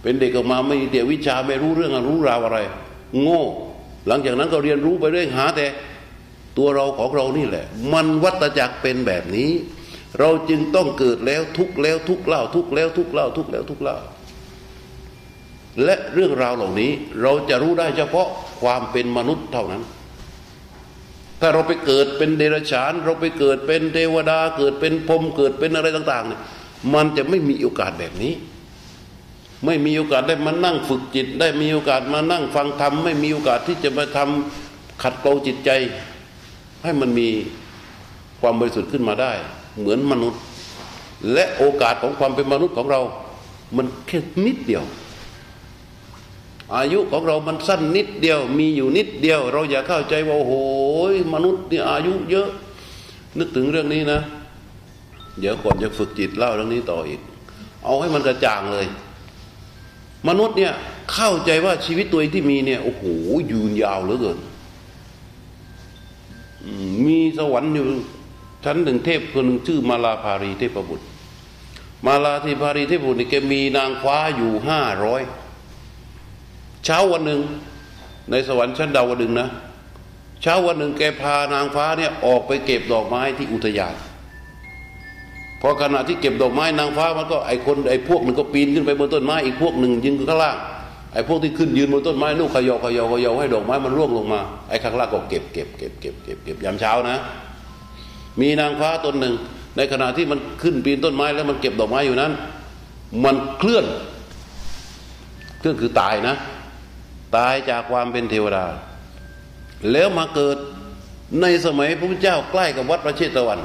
[0.01, 2.59] เป็นเด็กออกมาไม่มีเดียวิชาไม่รู้เรื่องรู้ราวอะไร
[3.21, 3.43] โง่
[4.07, 5.65] หลังจากนั้นก็เรียนรู้ไปเรื่อยหาแต่
[6.57, 9.51] ตัวเราของเรานี่แหละ มันวัตจักรเป็นแบบนี้
[10.19, 13.97] เราจึงต้องเกิดแล้วทุกแล้วทุกเล่าทุกแล้วทุกเล่าทุกแล้วทุกเล่า
[15.83, 18.27] และเรื่องราวเหล่านี้เราจะรู้ได้เฉพาะ
[18.61, 19.83] ความเป็นมนุษย์เท่านั้น
[21.39, 26.41] ถ้าเราไปเกิดเป็นเดรัจฉาน เราไปเกิดเป็นเทวดา เกิดเป็นพรมเกิดเป็นอะไรต่าง ๆ เนี่ย
[26.93, 28.33] มันจะไม่มีโอกาสแบบนี้
[29.65, 35.69] ไม่มีโอกาสได้มานั่งฝึกจิต ได้มีโอกาสมานั่งฟังธรรมไม่มีโอกาสที่จะมาทำขัดเกลาจิตใจ
[36.83, 37.29] ให้มันมี
[38.41, 39.33] ความบริสุทธิ์ขึ้นมาได้
[39.79, 40.41] เหมือนมนุษย์
[41.33, 43.01] และโอกาสของความเป็นมนุษย์ของเรา
[43.77, 44.83] มันแค่นิดเดียว
[46.75, 50.53] อายุของเรามันสั้นนิดเดียว มีอยู่นิดเดียว เราอย่าเข้าใจว่าโอ้โห
[51.33, 52.49] มนุษย์เนี่ยอายุเยอะ
[53.37, 54.19] นึกถึงเรื่องนี้นะ
[55.39, 57.21] เดี๋ยวก่อนจะฝึกจิตเล่าเรื่องนี้ต่ออีก
[57.83, 58.85] เอาให้มันกระจ่างเลย
[60.27, 60.73] มนุษย์เนี่ย
[61.13, 63.03] เข้าใจว่าชีวิตตัวเองที่มีเนี่ยโอ้โห
[63.51, 64.39] ยืนยาวเหลือเกิน
[67.05, 67.85] มีสวรรค์อยู่
[68.65, 71.05] ชั้นหนึ่งเทพคนหนึ่งชื่อมาลาภารีเทพบุตร
[72.05, 75.21] มาลาธิภารีเทพบุตรนี่แกมีนางฟ้าอยู่ห้าร้อย
[76.85, 77.41] เช้าวันหนึ่ง
[78.31, 79.49] ในสวรรค์ชั้นดาวดึงนะ
[80.41, 83.95] เช้าวันหนึ่งแกพานางฟ้าเนี่ยออกไปเก็บดอกไม้ที่อุทยาน
[85.61, 90.57] พอขณะที่เก็บดอกไม้นางฟ้ามันก็ไอคนไอพวกหนึ่งก็ปีนขึ้นไปบนต้นไม้อีกพวกหนึ่งยืนข้างล่าง
[91.13, 97.17] ไอพวกที่ขึ้นยืนบนต้นไม้ลูกขยอขยอขยอให้ดอกไม้มันร่วงลงมาไอข้างล่างก็เก็บเก็บเก็บเก็บเก็บเก็บยามเช้านะ
[98.41, 99.35] มีนางฟ้าตนหนึ่ง
[99.77, 102.31] ในขณะที่มันขึ้นปีนต้นไม้แล้วมันเก็บดอกไม้อยู่นั้น
[103.23, 103.85] มันเคลื่อน
[105.59, 106.35] เคลื่อนคือตายนะ
[107.37, 108.65] ตายจากความเป็นเทวดา
[109.91, 110.57] แล้วมาเกิด
[111.41, 113.59] ในสมัยพระพุทธเจ้าใกล้กับวัดพระเชตวัน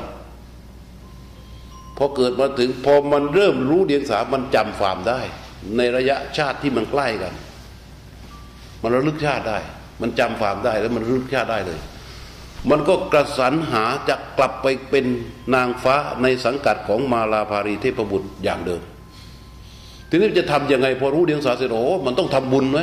[1.96, 5.20] พอเกิดมาถึงพอมันเริ่มรู้เดียงสามันจำความได้
[5.76, 7.34] ในระยะชาติที่มันใกล้กัน
[8.82, 9.58] มันระลึกชาติได้
[10.02, 11.80] มันจำความได้แล้วมันระลึกชาติได้เลย
[12.68, 15.04] มันก็กระสันหาจะกลับไปเป็น
[15.54, 18.82] นางฟ้าในสังกัดของมาลาภารีเทพบุตรอย่างเดิม
[20.08, 22.80] ทีนี้จะทํำยังไงพอรู้เดียงสาเสร็จโอ้มันต้องทำบุญไหม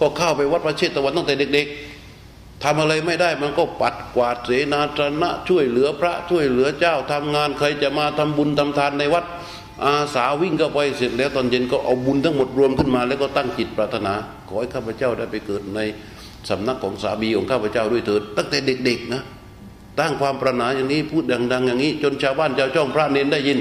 [0.00, 9.24] ก็เข้าไปวัดพระเชตวันตั้งแต่เด็กๆทำอะไรไม่ได้มันก็ปัดกวาดเสนาสนะช่วยเหลือพระช่วยเหลือเจ้าทำงานใครจะมาทำบุญทำทานในวัด
[9.84, 14.14] อาสาวิ่งเข้าไปเสร็จแล้วตอนเย็นก็เอาบุญทั้งหมดรวมขึ้นมา แล้วก็ตั้งจิตปรารถนา
[14.48, 15.80] ขอให้ข้าพเจ้าได้ไปเกิดใน
[16.48, 19.22] สำนักของสามีของข้าพเจ้าด้วยเถิดตั้งแต่เด็กๆนะ
[20.00, 23.58] ตั้งความปรารถนาอย่างนี้พูดดัง ๆ อย่างนี้ จนชาวบ้านชาวช่องพระเนนได้ยิน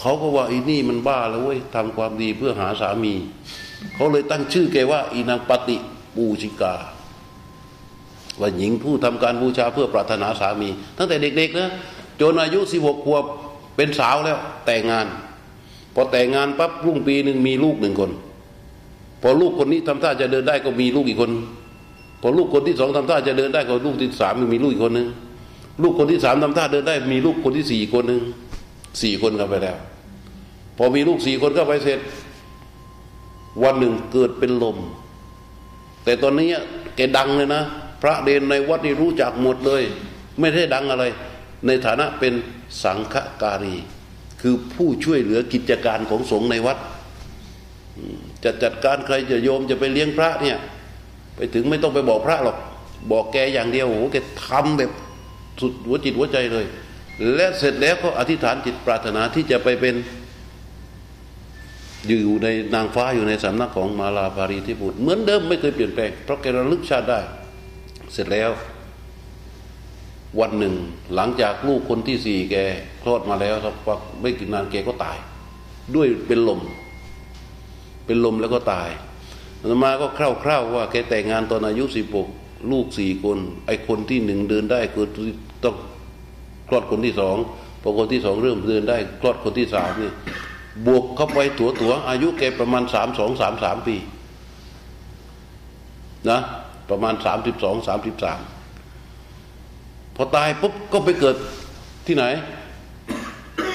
[0.00, 3.14] เขาก็ว่าอีนี่มันบ้าแล้วเว้ยทำความดีเพื่อหาสามี
[3.94, 5.76] เขาเลยตั้งชื่อแกว่า อีนางปฏิ
[6.16, 6.74] ปูชิกา
[8.40, 11.70] ว่าหญิงผู้ทำการบูชาเพื่อปรารถนาสามี ตั้งแต่เด็กๆนะ
[12.20, 13.24] จนอายุสิบหกขวบ
[13.76, 15.06] เป็นสาวแล้ว แต่งงาน
[15.94, 18.10] พอแต่งงานปั๊บรุ่งปีหนึ่งมีลูกหนึ่งคน
[19.22, 21.32] พอลูกคนนี้ทำท่าจะเดินได้ก็มีลูกอีกคน
[22.20, 25.08] พอลูกคนที่สองทำท่าจะเดินได้ก็ลูกที่สามมีลูกอีกคนหนึ่ง
[25.82, 28.22] ลูกคนที่สามทำท่าเดินได้ มีลูกคนที่สี่คนหนึ่ง
[29.02, 29.76] สี่คนเข้าไปแล้ว
[30.78, 32.00] พอมีลูกสี่คนเข้าไปเสร็จ
[33.62, 34.78] วันหนึ่งเกิดเป็นลม
[36.04, 36.48] แต่ตอนนี้
[36.96, 37.62] แกดังเลยนะ
[38.02, 39.82] พระเดนในวัดนี่รู้จักหมดเลย
[40.40, 41.04] ไม่ได้ดังอะไร
[41.66, 42.34] ในฐานะเป็น
[42.82, 43.76] สังฆการี
[44.40, 46.78] คือผู้ช่วยเหลือกิจการของสงฆ์ในวัด
[48.44, 50.58] จะจัดการใครจะโยมจะไปเลี้ยงพระเนี่ย
[51.40, 52.56] ไปถึงไม่ต้องไปบอกพระหรอก
[53.12, 54.90] บอกแกอย่างเดียวโอ้โหแกทำแบบ
[55.60, 56.66] สุดหัวจิตหัวใจเลย
[57.34, 59.94] และเสร็จแล้วก็อธิษฐานจิตปรารถนาที่จะไปเป็น
[62.08, 67.20] อยู่ในนางฟ้าอยู่ในสำนักของมาลาภารีที่บุตรเหมือนเดิมไม่เคยเปลี่ยนแปลงเพราะแกระลึกชาติได้
[68.12, 68.50] เสร็จแล้ว
[70.40, 70.74] วันหนึ่ง
[71.14, 72.56] หลังจากลูกคนที่สี่แก
[73.02, 75.16] คลอดมาแล้วสักพักไม่กี่นานแกก็ตาย
[75.94, 76.60] ด้วยเป็นลม
[78.06, 78.88] เป็นลมแล้วก็ตาย
[79.62, 82.28] อามาก็คร่าวๆว่าแกแต่งงานตอนอายุสิบหก
[82.70, 85.06] ลูกสี่คน ไอ้คนที่หนึ่งเดินได้คือ
[85.64, 85.74] ต้อง
[86.68, 87.36] คลอดคนที่สอง
[87.82, 90.12] พอคนที่สองเริ่มเดินได้คลอดคนที่สามนี่
[90.86, 93.96] บวกเข้าไปตัวตัวอายุแกประมาณสามสองสามสามปี
[96.30, 96.40] นะ
[96.90, 98.40] ประมาณสามสิบสองสามสิบสาม
[100.16, 101.36] พอตายปุ๊บก็ไปเกิด
[102.06, 102.24] ที่ไหน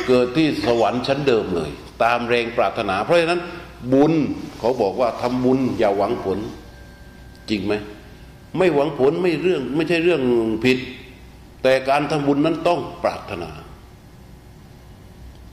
[0.07, 1.71] เกิดที่สวรรค์ชั้นเดิมเลย
[2.03, 3.41] ตามแรงปรารถนา เพราะฉะนั้น
[3.93, 4.13] บุญ
[4.59, 6.39] เขาบอกว่าทำบุญอย่าหวังผล
[7.49, 7.73] จริงไหม
[8.57, 10.21] ไม่หวังผลไม่เรื่องไม่ใช่เรื่อง
[10.63, 10.77] ผิด
[11.63, 13.51] แต่การทำบุญนั้นต้องปรารถนา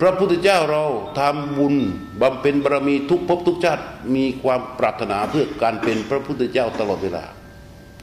[0.01, 0.85] พระพุทธเจ้าเรา
[1.19, 1.75] ทำบุญ
[2.21, 3.85] บำเพ็ญบารมีทุกภพทุกชาติ
[4.15, 7.25] มีความปรารถนาเพื่อการเป็นพระพุทธเจ้าตลอดเวลา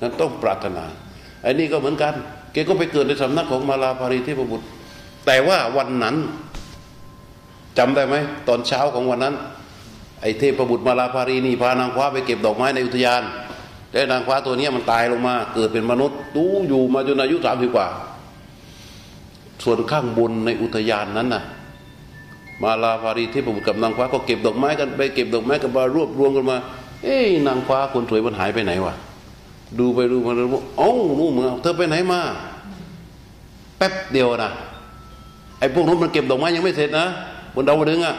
[0.01, 0.85] นั้นต้องปรารถนา
[1.41, 2.13] ไอ้นี่ก็เหมือนกัน
[2.53, 4.67] แกก็ไปเกิดในสำนักของมาลาภารีเทพบุตร
[5.25, 6.15] แต่ว่าวันนั้น
[7.77, 8.15] จำได้ไหม
[8.47, 9.35] ตอนเช้าของวันนั้น
[10.21, 13.23] ไอ้เทพบุตรมาลาภารีนี่พานางฟ้าไปเก็บดอกไม้ในอุทยาน
[13.93, 17.87] แล้วนางฟ้าตัวนี้มันตายลงมา เกิดเป็นมนุษย์ตู้อยู่มาจนอายุสามสิบกว่า
[19.63, 21.43] ส่วนข้างบนในอุทยานนั้นน่ะ
[22.61, 26.57] มาลาภารีเทพบุตรกับนางฟ้าก็เก็บดอกไม้กันไปเก็บดอกไม้กันมารวบรวมกันมา
[27.03, 28.93] เอ้ยนางฟ้าคนสวยมันหายไปไหนวะ
[29.79, 32.19] ดูไปดูมาดูมาเอ้านู่นมึงเอเธอไปไหนมา
[33.77, 34.51] แป๊บเดียวนะ
[35.59, 37.05] ไอ้พวกนู้นมันเก็บดอกไม้ยังไม่เสร็จนะ
[37.55, 38.15] บนดาวดึงส์อะ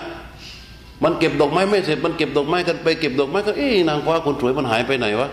[1.04, 5.28] มันเก็บดอกไม้ไม่เสร็จมันเก็บดอกไม้กันไปเก็บดอกไม้ก็เอ้นางฟ้าคนสวยมันหายไปไหนวะ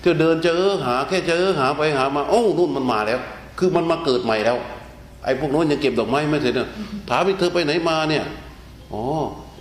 [0.00, 3.20] เที่ยวเดินเจอหา แค่เจอหาไปหามาโอ้นู่นมันมาแล้ว
[3.58, 4.58] คือมันมาเกิดใหม่แล้ว
[5.24, 6.68] ไอ้พวกนู้นยังเก็บดอกไม้ไม่เสร็จเนี่ย
[7.10, 8.24] ถามว่าเธอไปไหนมาเนี่ย
[8.92, 9.02] อ๋อ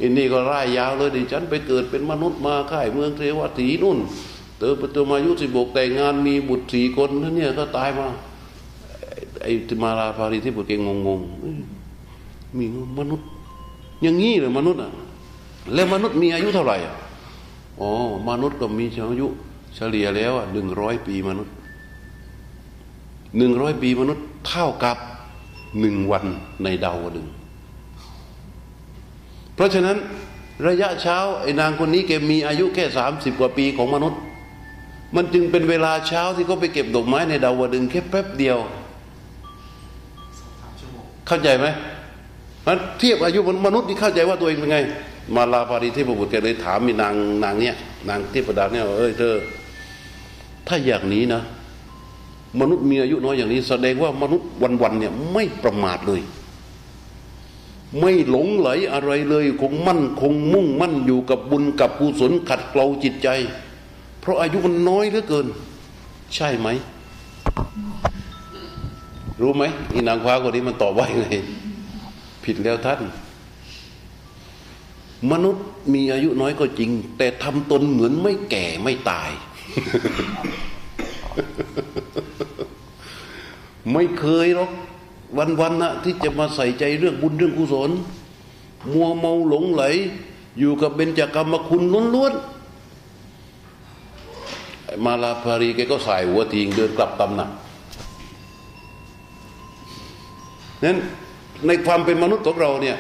[0.02, 3.98] อินนี่ก็ร่ายยาวเลยดิฉันไปเกิดเป็นมนุษย์มาค่ายเมืองเทวสีนู่น
[4.60, 8.08] เติบโตมาอายุสิบกแต่งงานมีบุตรสี่คนนั่นเนี่ยก็ตายมา
[9.42, 9.52] ไอ้
[9.84, 12.66] มาลาภารีที่บุตรเกงงงๆมี
[13.00, 13.28] มนุษย์
[14.04, 14.92] อย่างงี้เลยมนุษย์อะ
[15.74, 16.96] แล้วมนุษย์มีอายุเท่าไหร่อะ
[17.82, 17.90] อ๋อ
[18.30, 19.28] มนุษย์ก็มีอายุ
[19.76, 21.54] เฉลี่ยแล้วอะหนึ่งร้อยปีมนุษย์
[23.38, 24.98] หนึ่งร้อยปีมนุษย์เท่ากับ
[25.80, 26.26] หนึ่งวัน
[26.64, 27.34] ในดาวดึงส์
[29.56, 29.98] เพราะฉะนั้น
[30.68, 34.20] ระยะเช้าไอ้นางคนนี้แกมีอายุแค่สามสิบกว่าปีของมนุษย์
[35.16, 38.58] มันจึงเป็นเวลาเช้าที่เขาไปเก็บดอกไม้ในดาวดึงส์แค่แป๊บเดียว
[40.40, 41.66] สามชั่วโมงเข้าใจไหม
[42.68, 44.80] มันเทียบอายุมนุษย์ที่เข้าใจว่าตัวเองเป็นไง
[45.36, 47.76] มาลาภาริเทพบุตรแกเลยถามมีนางนางเนี่ย
[48.10, 49.36] นางเทพดาเนี่ยเอ้ยเธอ
[50.68, 51.42] ถ้าอย่างนี้นะ
[52.60, 54.48] มนุษย์มีอายุน้อยอย่างนี้ แสดงว่ามนุษย์
[54.82, 56.22] วันๆเนี่ยไม่ประมาทเลย
[58.00, 63.30] ไม่หลงไหลอะไรเลยคงมั่นคงมุ่งมั่นอยู่กับบุญกับกุศลขัดเกลาจิตใจ
[64.20, 65.48] เพราะอายุมันน้อยเหลือเกิน
[66.36, 66.68] ใช่ไหม
[69.42, 71.28] รู้ไหมอีนางฟ้าคนนี้มันตอบว่าไง
[72.44, 73.00] ผิดแล้วท่าน
[75.32, 79.30] มนุษย์มีอายุน้อยก็จริง แต่ทำตนเหมือนไม่แก่ไม่ตาย
[83.94, 84.72] ไม่เคยหรอก
[85.62, 87.90] วันๆนะที่จะมาใส่ใจเรื่องบุญเรื่องกุศล
[88.94, 89.84] มัวเมาหลงไหล
[90.60, 91.84] อยู่กับเบญจกรรมคุณ
[92.16, 97.50] ล้วนๆไอ้มาลาภารีแกก็ใส่หัวทิงเดินกลับตำหนัก
[100.84, 100.98] นั้น
[101.68, 102.98] ในความเป็นมนุษย์ของเราเนี่ย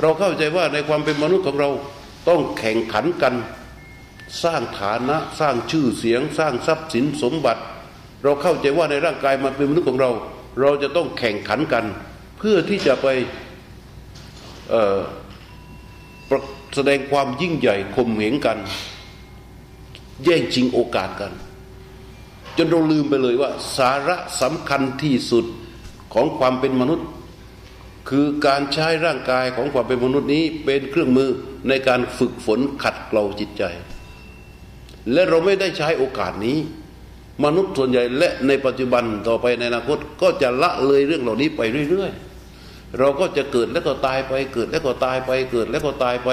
[0.00, 1.70] เราเข้าใจว่าในความเป็นมนุษย์ของเรา
[2.28, 3.34] ต้องแข่งขันกัน
[4.42, 7.62] สร้างฐานะสร้างชื่อเสียง สร้างทรัพย์สินสมบัติ
[8.22, 10.10] เราเข้าใจว่าในร่างกายมันเป็นมนุษย์ของเรา
[10.60, 11.84] เราจะต้องแข่งขันกัน
[12.38, 16.40] เพื่อที่จะไปะ
[16.74, 18.58] แสดงความยิ่งใหญ่ข่มเหงกัน
[20.24, 21.32] แย่งชิงโอกาสกัน
[22.56, 25.44] จนเราลืมไปเลยว่า สาระสำคัญที่สุด
[26.14, 27.06] ของความเป็นมนุษย์
[28.08, 31.30] คือการใช้ร่างกายของความเป็นมนุษย์นี้เป็นเครื่องมือ
[31.68, 33.62] ในการฝึกฝนขัดเกลาจิตใจ
[35.12, 36.58] และเราไม่ได้ใช้โอกาสนี้
[37.44, 42.10] มนุษย์ส่วนใหญ่และในปัจจุบันต่อไปในอนาคตก็จะละเลยเรื่องเหล่านี้ไปเรื่อย
[42.54, 46.30] ๆ เราก็จะเกิดแล้วก็ตายไปเกิดแล้วก็ตายไปเกิดแล้วก็ตายไป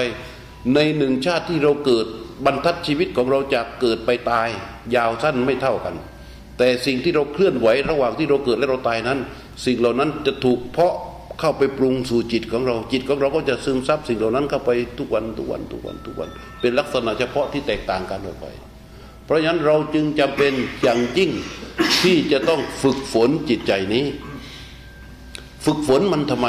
[0.74, 2.06] ในหนึ่งชาติที่เราเกิด
[2.44, 4.48] บรรทัดชีวิตของเราจากเกิดไปตาย
[4.96, 5.94] ยาวสั้นไม่เท่ากัน
[6.58, 9.18] แต่สิ่งที่เราเคลื่อนไหวระหว่างที่เราเกิดและเราตายนั้น
[9.64, 10.94] สิ่งเหล่านั้นจะถูกเพาะ
[11.40, 16.28] เข้าไปปรุงสู่จิตของเรา จิตของเราก็จะซึมซับสิ่งเหล่านั้นเข้าไปทุกวันทุกวันทุกวันทุกวัน
[16.60, 18.46] เป็นลักษณะเฉพาะที่แตกต่างกันออกไป
[19.24, 21.30] เพราะฉะนั้นเราจึงจำเป็นอย่างยิ่ง
[22.02, 24.06] ที่จะต้องฝึกฝนจิตใจนี้
[25.64, 26.48] ฝึกฝนมันทำไม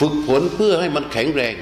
[0.00, 1.54] ฝึกฝนเพื่อให้มันแข็งแรง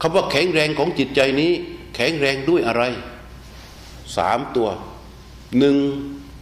[0.00, 1.52] คำว่าแข็งแรงของจิตใจนี้
[1.96, 2.82] แข็งแรงด้วยอะไร
[4.16, 4.68] สามตัว
[5.58, 5.76] หนึ่ง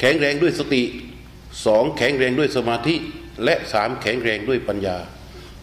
[0.01, 0.83] แข็งแรงด้วยสติ
[1.67, 2.95] สองแข็งแรงด้วยสมาธิ
[3.45, 4.97] และสามแข็งแรงด้วยปัญญา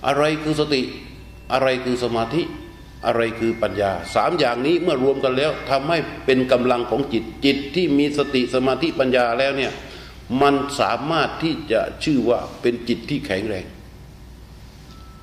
[0.07, 0.81] อะไรคือสติ
[1.53, 2.43] อะไรคือสมาธิ
[3.05, 9.71] อะไรคือปัญญาสามอย่างนี้เมื่อรวมกันแล้วทำให้เป็นกำลังของจิตจิตที่มีสติสมาธิปัญญาแล้วเนี่ย
[10.41, 13.65] มันสามารถที่จะชื่อว่าเป็นจิตที่แข็งแรง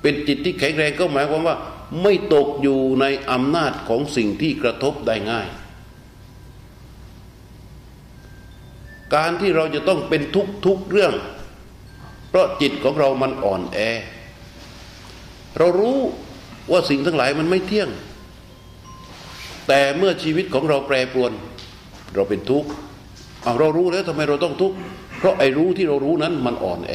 [0.01, 1.57] เป็นจิตที่แข็งแรงก็หมายความว่า
[2.01, 5.47] ไม่ตกอยู่ในอำนาจของสิ่งที่กระทบได้ง่าย
[9.15, 11.13] การที่เราจะต้องเป็นทุกทุกเรื่อง
[12.35, 13.79] ราะจิตของเรามันอ่อนแอ
[15.57, 15.97] เรารู้
[16.71, 17.89] ว่าสิ่งทั้งหลายมันไม่เที่ยง
[19.67, 21.31] แต่เมื่อชีวิตของเราแปรปรวน
[22.15, 22.69] เราเป็นทุกข์
[23.59, 24.75] เรารู้แล้วทำไมเราต้องทุกข์
[25.17, 26.93] เพราะไอ้รู้ที่เรารู้นั้นมันอ่อนแอ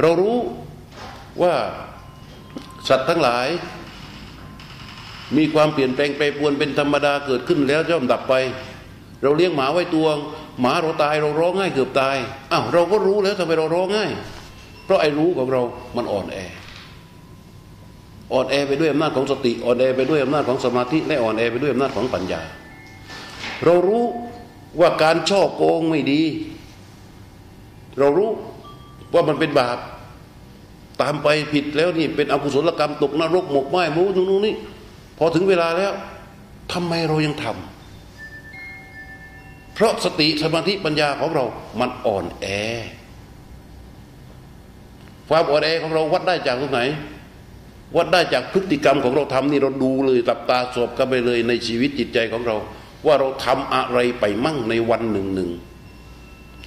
[0.00, 0.36] เรารู้
[1.42, 1.54] ว่า
[2.88, 3.48] สัตว์ทั้งหลาย
[5.36, 8.34] มีความเปลี่ยนแปลงแปรปรวนเป็นธรรมดาเกิดขึ้นแล้วย่อมดับไป
[9.24, 10.06] เราเลี้ยงหมาไว้ตัว
[10.60, 12.16] หมาเราตายเราร้องไห้เกือบตาย
[12.52, 14.04] อ้าวเราก็รู้แล้วทำไมเราร้องไห้
[14.84, 15.62] เพราะไอ้รู้ของเรา
[15.96, 16.38] มันอ่อนแอ
[18.32, 22.42] อ่อนแอไปด้วยอำนาจของสติอ่อนแอไปด้วยอำนาจของสมาธิและอ่อนแอไปด้วยอำนาจของปัญญา
[23.64, 24.04] เรารู้
[24.80, 26.22] ว่าการช่อโกงไม่ดี
[27.98, 28.30] เรารู้
[29.14, 29.78] ว่ามันเป็นบาป
[31.02, 34.54] ตามไปผิดแล้วนี่เป็นอกุศลกรรมตกนรกหมกไหม้มูตรงนู้นนี่
[35.18, 35.92] พอถึงเวลาแล้ว
[36.72, 37.73] ทำไมเรายังทำ
[39.74, 41.44] เพราะสติสมาธิปัญญาของเรา
[41.80, 42.46] มันอ่อนแอ
[45.28, 46.80] ความอ่อนแอของเราวัดได้จากตรงไหน
[47.96, 52.56] วัดได้จากพฤติกรรมของเราทำนี่เราดูเลยตับตาสอบกันไปเลยในชีวิตจิตใจของเรา
[53.06, 55.50] ว่าเราทำอะไรไปมั่งในวันหนึ่งหนึ่ง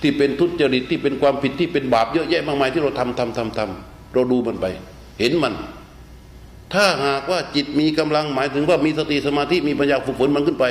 [0.02, 4.66] ที่เป็นทุจริตที่เป็นความผิดที่เป็นบาปเยอะแยะมากมายที่เราทำทำทำทำเราดูมันไป
[5.20, 5.54] เห็นมัน
[6.74, 10.66] ถ้าหากว่าจิตมีกำลังหมายถึงว่ามีสติสมาธิมีปัญญาฝึกฝนมันขึ้นไป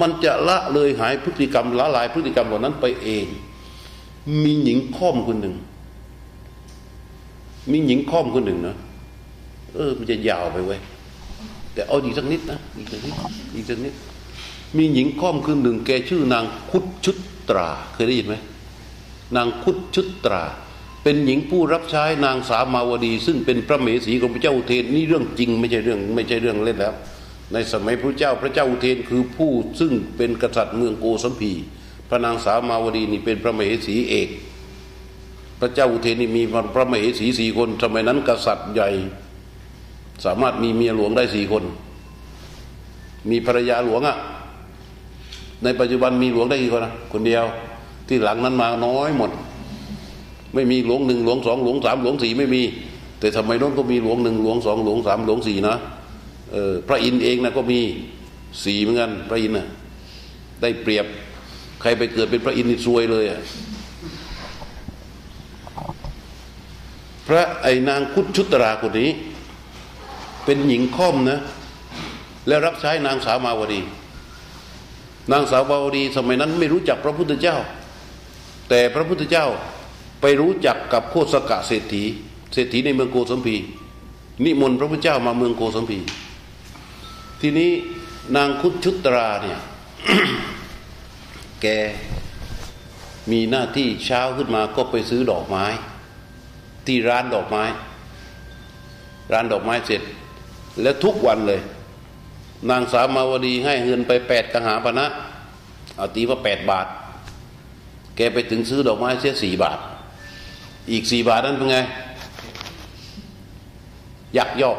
[0.00, 3.26] มันจะละเลยหายพฤติกรรมละลายพฤติกรรมเหล่านั้นไปเอง
[4.44, 5.54] มีหญิงค่อมคนหนึ่ง
[7.70, 8.76] มีหญิงค่อมคนหนึ่งนะ
[9.74, 10.80] เออ มันจะยาวไปเว้ย
[11.74, 13.14] แต่เอาอีกสักนิดนะอีกสักนิด
[13.54, 13.94] อีกสักนิด
[14.76, 17.16] มีหญิงค่อมคนหนึ่ง แกชื่อนางคุดชุด
[17.48, 18.36] ตรา เคยได้ยินไหม
[19.36, 20.42] นางคุดชุดตรา
[21.02, 26.94] เป็นหญิงผู้รับใช้นางสามาวดี ซึ่งเป็นพระเมสีของพระเจ้าเทนนี่เรื่องจริง ไม่ใช่เรื่อง ไม่ใช่เรื่องเล่นแล้ว
[27.52, 31.52] ในสมัยพระเจ้าพระเจ้าอุเทนคือผู้ซึ่งเป็นกษัตริย์เมืองโกสัมพี
[32.08, 34.28] พระนางสาวมาวดีนี่เป็นพระมเหสีเอก
[35.60, 36.42] พระเจ้าอุเทนนี่มี
[36.74, 38.90] พระมเหสีสี่คนสมัยนั้นกษัตริย์ใหญ่
[40.24, 41.64] สามารถมีเมียหลวงได้สี่คน
[43.30, 44.16] มีภรรยาหลวงอะ่ะ
[45.62, 47.44] ในปัจจุบันมีหลวงได้กี่คนนะคนเดียว
[48.08, 49.30] ที่หลังนั้นมาน้อยหมด
[50.54, 52.62] ไม่มีหลวงหนึ่งหลวงสองหลวงสามหลวงสี่ไม่มี
[53.18, 55.76] แต่สมัยโน้นก็มีหลวงหนึ่งหลวงสองหลวงสามหลวงสี่นะ
[56.52, 57.80] เออพระอินทร์เองนะก็มี
[58.64, 59.68] สีเหมือนกัน พระอินทร์น่ะ
[60.62, 61.06] ได้เปรียบ
[61.80, 63.40] ใครไปเกิดเป็นพระอินทร์นี่ซวยเลยอะ
[67.28, 69.10] พระไอนางคุดชุตราคนนี้
[70.44, 71.38] เป็นหญิงค่อมนะ
[72.46, 73.80] และรับใช้นางสาวมาวดี
[75.32, 77.56] นางสาวมาวดีสมัยนั้นไม่รู้จักพระพุทธเจ้า
[78.68, 79.46] แต่พระพุทธเจ้า
[80.20, 82.02] ไปรู้จักกับโคสกะเศรษฐี
[82.52, 83.56] เศรษฐีในเมืองโกสัมพี
[84.44, 85.98] นิมนต์พระพุทธเจ้ามาเมืองโกสัมพี
[87.44, 87.70] ทีนี้
[88.36, 89.60] นางคุชุตราเนี่ย
[91.62, 91.66] แก
[93.30, 95.64] มีหน้าที่เช้าขึ้นมาก็ไปซื้อดอกไม้
[96.86, 97.64] ที่ร้านดอกไม้
[99.32, 100.02] ร้านดอกไม้เสร็จ
[100.82, 101.60] แล้วทุกวันเลย
[102.70, 105.06] นางสามาวดีให้เงินไปแปดกหาปณะ
[105.96, 106.86] เอาตีว่าแปดบาท
[108.16, 109.78] แกไปถึงซื้อดอกไม้เสียสี่บาท
[110.92, 111.78] อีกสี่บาทนั้นเป็นไง
[114.38, 114.78] ยักยอก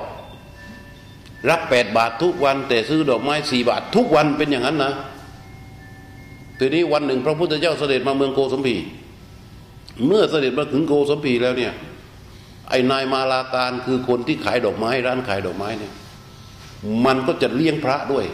[1.50, 4.94] รับแปดบาททุกวัน แต่ซื้อดอกไม้สี่บาททุกวันเป็นอย่างนั้นนะ
[6.60, 8.76] ทีนี้วันหนึ่งพระพุทธเจ้าเสด็จมาเมืองโกสัมพี
[10.06, 11.74] เมื่อเสด็จมาถึงโกสัมพีแล้วเนี่ย
[12.70, 15.94] ไอ้นายมาลาการคือคนที่ขายดอกไม้ ร้านขายดอกไม้เนี่ย
[17.06, 18.26] มันก็จะเลี้ยงพระด้วย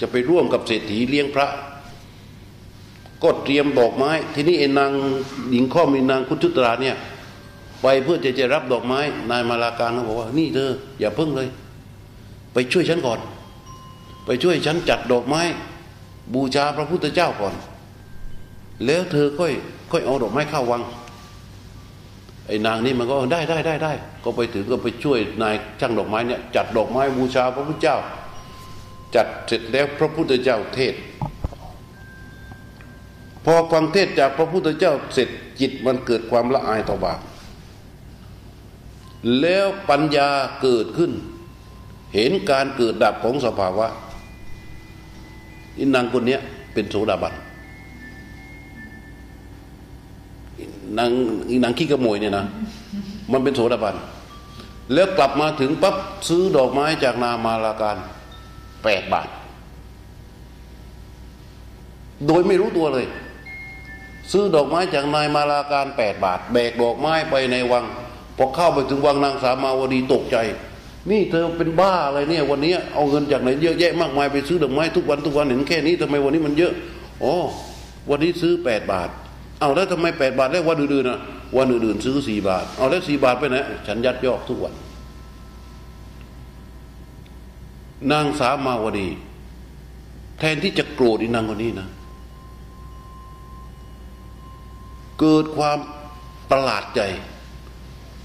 [0.00, 1.48] จะไปร่วมกับเศรษฐีเลี้ยงพระ
[3.22, 4.90] ก็เตรียมดอกไม้ ทีนี้ไอ้นาง
[5.50, 6.96] หญิงข้อมีนางคุชุตราเนี่ย
[7.82, 9.00] ไปเพื่อจะจะรับดอกไม้
[9.30, 11.48] นายมาลาการเขาบอกว่า นี่เธออย่าเพิ่งเลย
[12.58, 13.20] ไปช่วยฉันก่อน
[14.26, 15.42] ไปช่วยฉันจัดดอกไม้
[16.34, 17.54] บูชาพระพุทธเจ้าก่อน
[18.86, 19.52] แล้วเธอค่อย
[19.90, 20.82] ค่อยเอาดอกไม้เข้าวัง
[22.46, 23.92] ไอ้นางนี่มันก็ได้ได้ได้ได้
[24.24, 27.96] ก็ไปถึงก็ไปช่วยนายช่างดอกไม้เนี่ยจัดดอกไม้บูชาพระพุทธเจ้า
[29.14, 30.94] จัดเสร็จแล้วพระพุทธเจ้าเทศ
[33.44, 35.28] พอฟังเทศจากพระพุทธเจ้าเสร็จ
[35.60, 37.20] จิตมันเกิดความละอายต่อบาป
[39.40, 40.30] แล้วปัญญา
[40.62, 41.12] เกิดขึ้น
[42.14, 43.86] เห็นการเกิดดับของสภาวะ
[45.78, 46.38] อินนางคนนี้
[46.74, 47.34] เป็นโสดาบัน
[50.98, 51.10] นาง
[51.64, 52.46] นางขี้กระโมยเนี่ยนะ
[53.32, 53.96] มันเป็นโสดาบัน
[54.94, 55.96] แล้วกลับมาถึงปั๊บ
[56.28, 57.96] ซื้อดอกไม้จากนามาลาการ
[58.84, 59.28] แปดบาท
[62.26, 63.06] โดยไม่รู้ตัวเลย
[64.32, 67.84] ซื้อดอกไม้จากนายมาลาการแปดบาท แบกดอกไม้ไปในวัง
[68.36, 70.36] พอเข้าไปถึงวังนางสามาวดีตกใจ
[71.10, 76.72] นี่เธอเป็นบ้าอะไรเนี่ย วันนี้เอาเงินจากไหนเยอะแยะมากมายไปซื้อดอกไม้ทุกวันทุกวันเห็นแค่นี้ทำไมวันนี้มันเยอะ
[77.22, 77.34] อ๋อ
[78.10, 79.08] วันนี้ซื้อแปดบาท
[79.60, 81.20] เอาแล้วทำไมแปดบาทแล้ววันอื่นๆนะ
[81.56, 84.74] วันอื่นๆซื้อสี่บาท เอาแล้วสี่บาทไปไหนฉันยัดยอกทุกวัน
[88.12, 89.08] นางสามาวดี
[90.38, 91.88] แทนที่จะโกรธอีนางคนนี้นะ
[95.20, 95.78] เกิดความ
[96.50, 97.00] ประหลาดใจ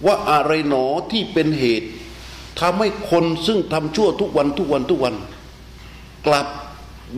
[0.05, 1.89] ว่าอะไรหนอที่เป็นเหตุ
[2.61, 5.15] ทำให้คนซึ่งทำชั่วทุกวันทุกวันทุกวัน
[6.27, 6.47] กลับ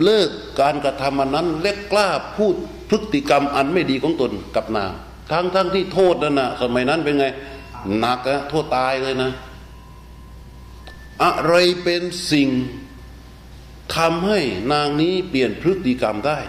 [0.03, 0.29] เลิก
[0.61, 2.55] การกระทำอันนั้นและกล้าพูด
[2.89, 4.91] พฤติกรรมอันไม่ดีของตนกับนาง
[5.31, 7.25] ทั้งทั้งที่โทษนั่นนะสมัยนั้นเป็นไง
[7.99, 9.31] หนักอะโทษตายเลยนะ
[11.23, 12.49] อะไรเป็นสิ่ง
[13.95, 14.39] ทำให้
[14.73, 16.39] นางนี้เปลี่ยนพฤติกรรมได้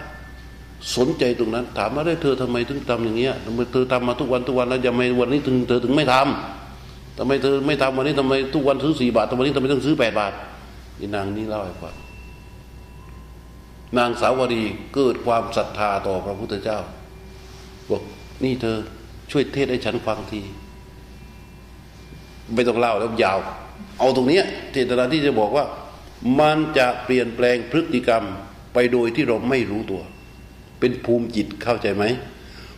[0.95, 6.56] สนใจตรงนั้น ถามว่าได้เธอทำไมถึงทำอย่างเงี้ยทำไมเธอทำมาทุกวันทุกวันแล้วยังไม่วันนี้ถึงเธอถึงไม่ทำ
[7.17, 10.33] ทำไมเธอไม่ทำวันนี้ทำไมทุกวันซื้อสี่บาททำไมวันนี้ทำไมต้องซื้อแปดบาท
[10.99, 11.95] นี่นางนี้เล่าให้ฟัง
[13.97, 14.63] นางสาวดี
[14.95, 16.79] เกิดความศรัทธาต่อพระพุทธเจ้า
[17.89, 18.01] บอก
[18.43, 18.77] นี่เธอ
[19.31, 20.41] ช่วยเทศให้ฉันฟังที
[22.53, 23.39] ไม่ต้องเล่าแล้วยาว
[23.99, 25.65] เอาตรงเนี้ยเจตนาที่จะบอกว่า
[26.39, 28.23] มันจะเปลี่ยนแปลงพฤติกรรม
[28.73, 30.01] ไปโดยที่เราไม่รู้ตัว
[30.79, 32.03] เป็นภูมิจิตเข้าใจไหม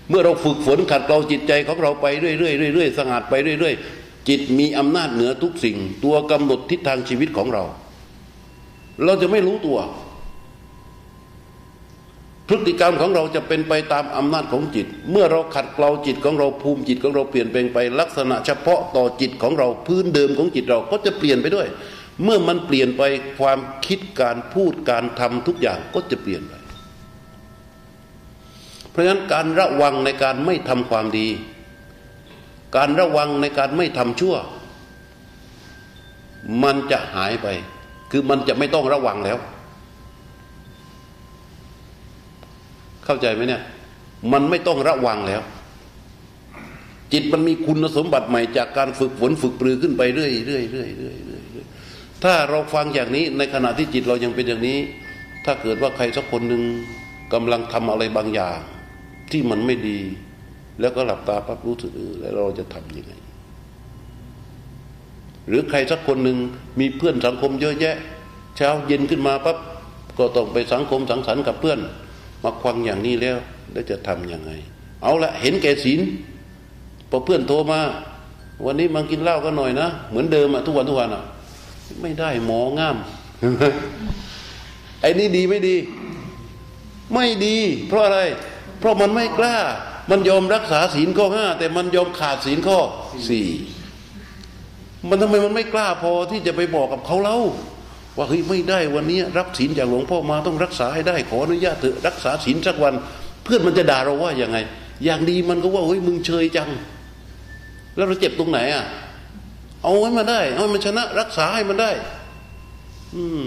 [0.10, 3.99] เมื่อเราฝึกฝนขัดเกลาจิตใจของเราไปเรื่อยๆเรื่อยๆสงัดไปเรื่อยๆ
[4.30, 7.64] จิตมีอำนาจเหนือทุกสิ่ง ตัวกำหนดทิศทางชีวิตของเรา
[9.04, 9.80] เราจะไม่รู้ตัว
[12.48, 21.68] พฤติกรรมของเราจะเป็นไปตามอำนาจของจิต เมื่อเราขัดเกลาจิตของเราภูมิจิตของเราเปลี่ยนแปลงไป ลักษณะเฉพาะต่อจิตของเราพื้นเดิมของจิตเราก็จะเปลี่ยนไปด้วย
[22.24, 23.02] เมื่อมันเปลี่ยนไป
[23.40, 26.54] ความคิดการพูดการทำทุกอย่างก็จะเปลี่ยนไป
[28.90, 31.28] เพราะฉะนั้นการระวังในการไม่ทำความดี
[32.76, 34.36] การระวังในการไม่ทำชั่ว
[36.64, 37.48] มันจะหายไป
[38.12, 39.38] คือมันจะไม่ต้องระวังแล้ว
[43.06, 43.62] เข้าใจไหมเนี่ย
[44.32, 45.42] มันไม่ต้องระวังแล้ว
[47.14, 51.66] จิตมันมีคุณสมบัติใหม่จากการฝึกฝนฝึกปรือขึ้นไปเรื่อยเรื่อยเรื่อยเรื่อยเรื่อย
[52.24, 54.78] ถ้าเราฟังอย่างนี้ในขณะที่จิตเรายังเป็นอย่างนี้
[55.46, 56.64] ถ้าเกิดว่าใครสักคนหนึ่ง
[57.34, 58.60] กำลังทำอะไรบางอย่าง
[59.32, 60.00] ที่มันไม่ดี
[60.80, 63.14] แล้วก็หลับตาปั๊บรู้สึกแล้วเราจะทํำยังไง
[65.48, 66.38] หรือใครสักคนหนึ่ง
[66.80, 67.96] มีเพื่อนสังคมเยอะแยะ
[68.58, 69.58] เช้าเย็นขึ้นมาปั๊บ
[70.18, 71.80] ก็ต้องไปสังคมสังสรรค์กับเพื่อน
[72.44, 73.38] มาควังอย่างนี้แล้ว
[73.72, 74.52] แล้วจะทํำยังไง
[75.04, 76.00] เอาละเห็นแก่ศีล
[77.10, 77.82] พอเพื่อนโทรมา
[78.66, 81.24] วันนี้มากินเหล้ากันหน่อยนะ เหมือนเดิมอะทุกวันทุกวันอะ
[82.02, 82.98] ไม่ได้หมอง่าม
[85.02, 85.76] ไอ้นี่ดีไม่ดี
[87.14, 87.58] ไม่ดี
[87.88, 88.20] เพราะอะไร
[88.80, 89.58] เพราะมันไม่กล้า
[90.10, 92.80] มันยอมรักษาศีลข้อห้าแต่มันยอมขาดศีลข้อ
[93.30, 93.48] สี่
[95.10, 97.38] มันทำไมมันไม่กล้าพอที่จะไปบอกกับเขาเล่า
[98.18, 102.94] ว่าเฮ้ยไม่ได้วันนี้รับศีลจากหลวงพ่อมาต้องรักษาให้ได้ขออนุญาตเถอะรักษาศีลสักวัน
[103.44, 104.58] เพื่อนมันจะด่าเราว่าอย่างไง
[105.06, 106.70] อย่างดีมันก็ว่าเฮ้ยมึงเชยจัง
[107.96, 108.86] แล้วเราเจ็บตรงไหนอะ
[109.84, 111.92] เอาให้มาได้เอาให้มันชนะ รักษาให้มันได้
[113.16, 113.42] อืม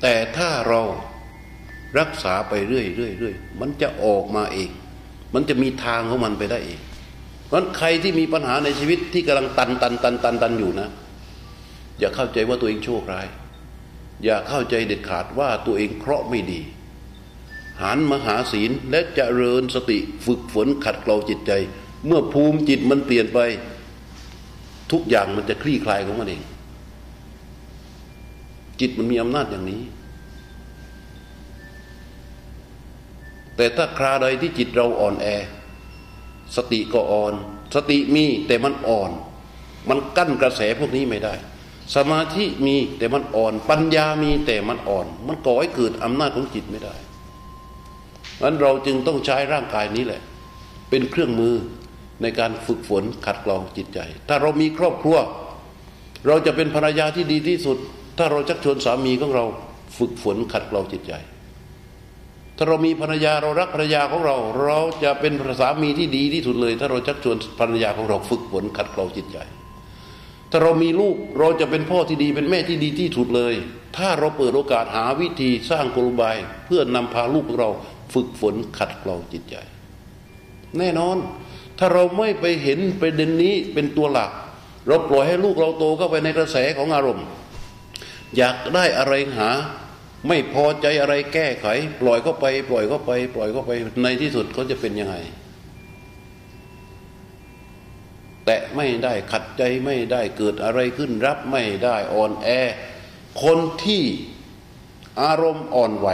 [0.00, 0.80] แต่ถ้าเรา
[1.98, 4.70] รักษาไปเรื่อยเรื่อยเรื่อยมันจะออกมาเอง
[5.34, 6.78] มันจะมีทางของมันไปได้เอง
[7.46, 10.88] เพราะใครที่มีปัญหาในชีวิตที่กำลังตันตันตันตันตันอยู่นะ
[11.98, 13.26] อย่าเข้าใจว่าตัวเองโชคร้าย
[14.24, 16.60] อย่าเข้าใจเด็ดขาดว่าตัวเองเคราะห์ไม่ดี
[17.82, 21.52] หันมาหาศีลและจะเริญสติฝึกฝนขัดเกลาจิตใจ
[22.06, 23.38] เมื่อภูมิจิตมันเปลี่ยนไป
[24.92, 26.42] ทุกอย่างมันจะคลี่คลายของมันเอง
[28.80, 29.80] จิตมันมีอำนาจอย่างนี้
[33.58, 35.26] แต่ถ้าคราใดที่จิตเราอ่อนแอ
[36.56, 37.34] สติก็อ่อน
[37.74, 39.10] สติมีแต่มันอ่อน
[39.88, 41.34] มันกั้นกระแสพวกนี้ไม่ได้
[41.94, 46.94] สมาธิมีแต่มันอ่อน ปัญญามีแต่มันอ่อน มันก่อให้เกิดอำนาจของจิตไม่ได้
[48.42, 50.22] นั้นเราจึงต้องใช้ร่างกายนี้แหละ
[50.90, 51.54] เป็นเครื่องมือ
[52.22, 53.98] ในการฝึกฝนขัดเกลาจิตใจ
[54.28, 55.16] ถ้าเรามีครอบครัว
[56.26, 57.76] เราจะเป็นภรรยาที่ดีที่สุด
[58.18, 59.44] ถ้าเราชักชวนสามีของเรา
[59.98, 61.12] ฝึกฝนขัดเกลาจิตใจ
[62.60, 69.38] ถ้าเรามีภรรยาเรารักภรรยาของเรา เราจะเป็นสามีที่ดีที่สุดเลย ถ้าเราชักชวนภรรยาของเราฝึกฝนขัดเกลาจิตใจ
[70.50, 73.54] ถ้าเรามีลูกเราจะเป็นพ่อที่ดีเป็นแม่ที่ดีที่สุดเลย
[73.96, 76.36] ถ้าเราเปิดโอกาสหาวิธีสร้างกลบาย
[76.66, 77.70] เพื่อนนำพาลูกของเรา
[78.14, 79.56] ฝึกฝนขัดเกลาจิตใจ
[80.78, 81.16] แน่นอน
[81.78, 84.30] ถ้าเราไม่ไปเห็นประเด็นนี้เป็นตัวหลัก
[84.86, 87.26] เราปล่อยให้ลูกเราโตเข้าไปในกระแสของอารมณ์
[88.36, 89.48] อยากได้อะไรหา
[90.28, 91.66] ไม่พอใจอะไรแก้ไข
[92.00, 93.72] ปล่อยเข้าไป ปล่อยเข้าไป ปล่อยเข้าไป
[94.02, 95.16] ในที่สุดเขาจะเป็นยังไง
[98.44, 102.48] แตะไม่ได้ขัดใจไม่ได้เกิดอะไรขึ้นรับไม่ได้อ่อนแอ
[103.42, 104.04] คนที่
[105.22, 106.08] อารมณ์อ่อนไหว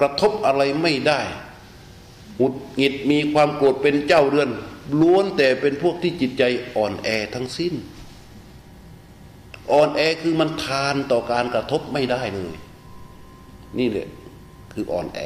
[0.00, 1.20] กระทบอะไรไม่ได้
[2.38, 4.50] หุดหงิดมีความโกรธเป็นเจ้าเรือน
[5.00, 6.42] ล้วนแต่เป็นพวกที่จิตใจ
[6.76, 7.74] อ่อนแอทั้งสิ้น
[9.72, 12.54] อ่อนแอคือมันทานต่อการกระทบไม่ได้เลย
[13.78, 14.08] นี่แหละ
[14.72, 15.20] คืออ่อนแอ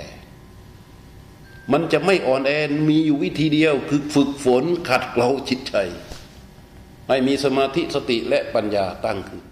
[1.73, 2.53] มันจะไม่อ่อนแอ
[2.89, 5.75] มีอยู่วิธีเดียว คือฝึกฝนขัดเกลาจิตใจ
[7.09, 9.43] ให้มีสมาธิสติและปัญญาตั้งขึ้น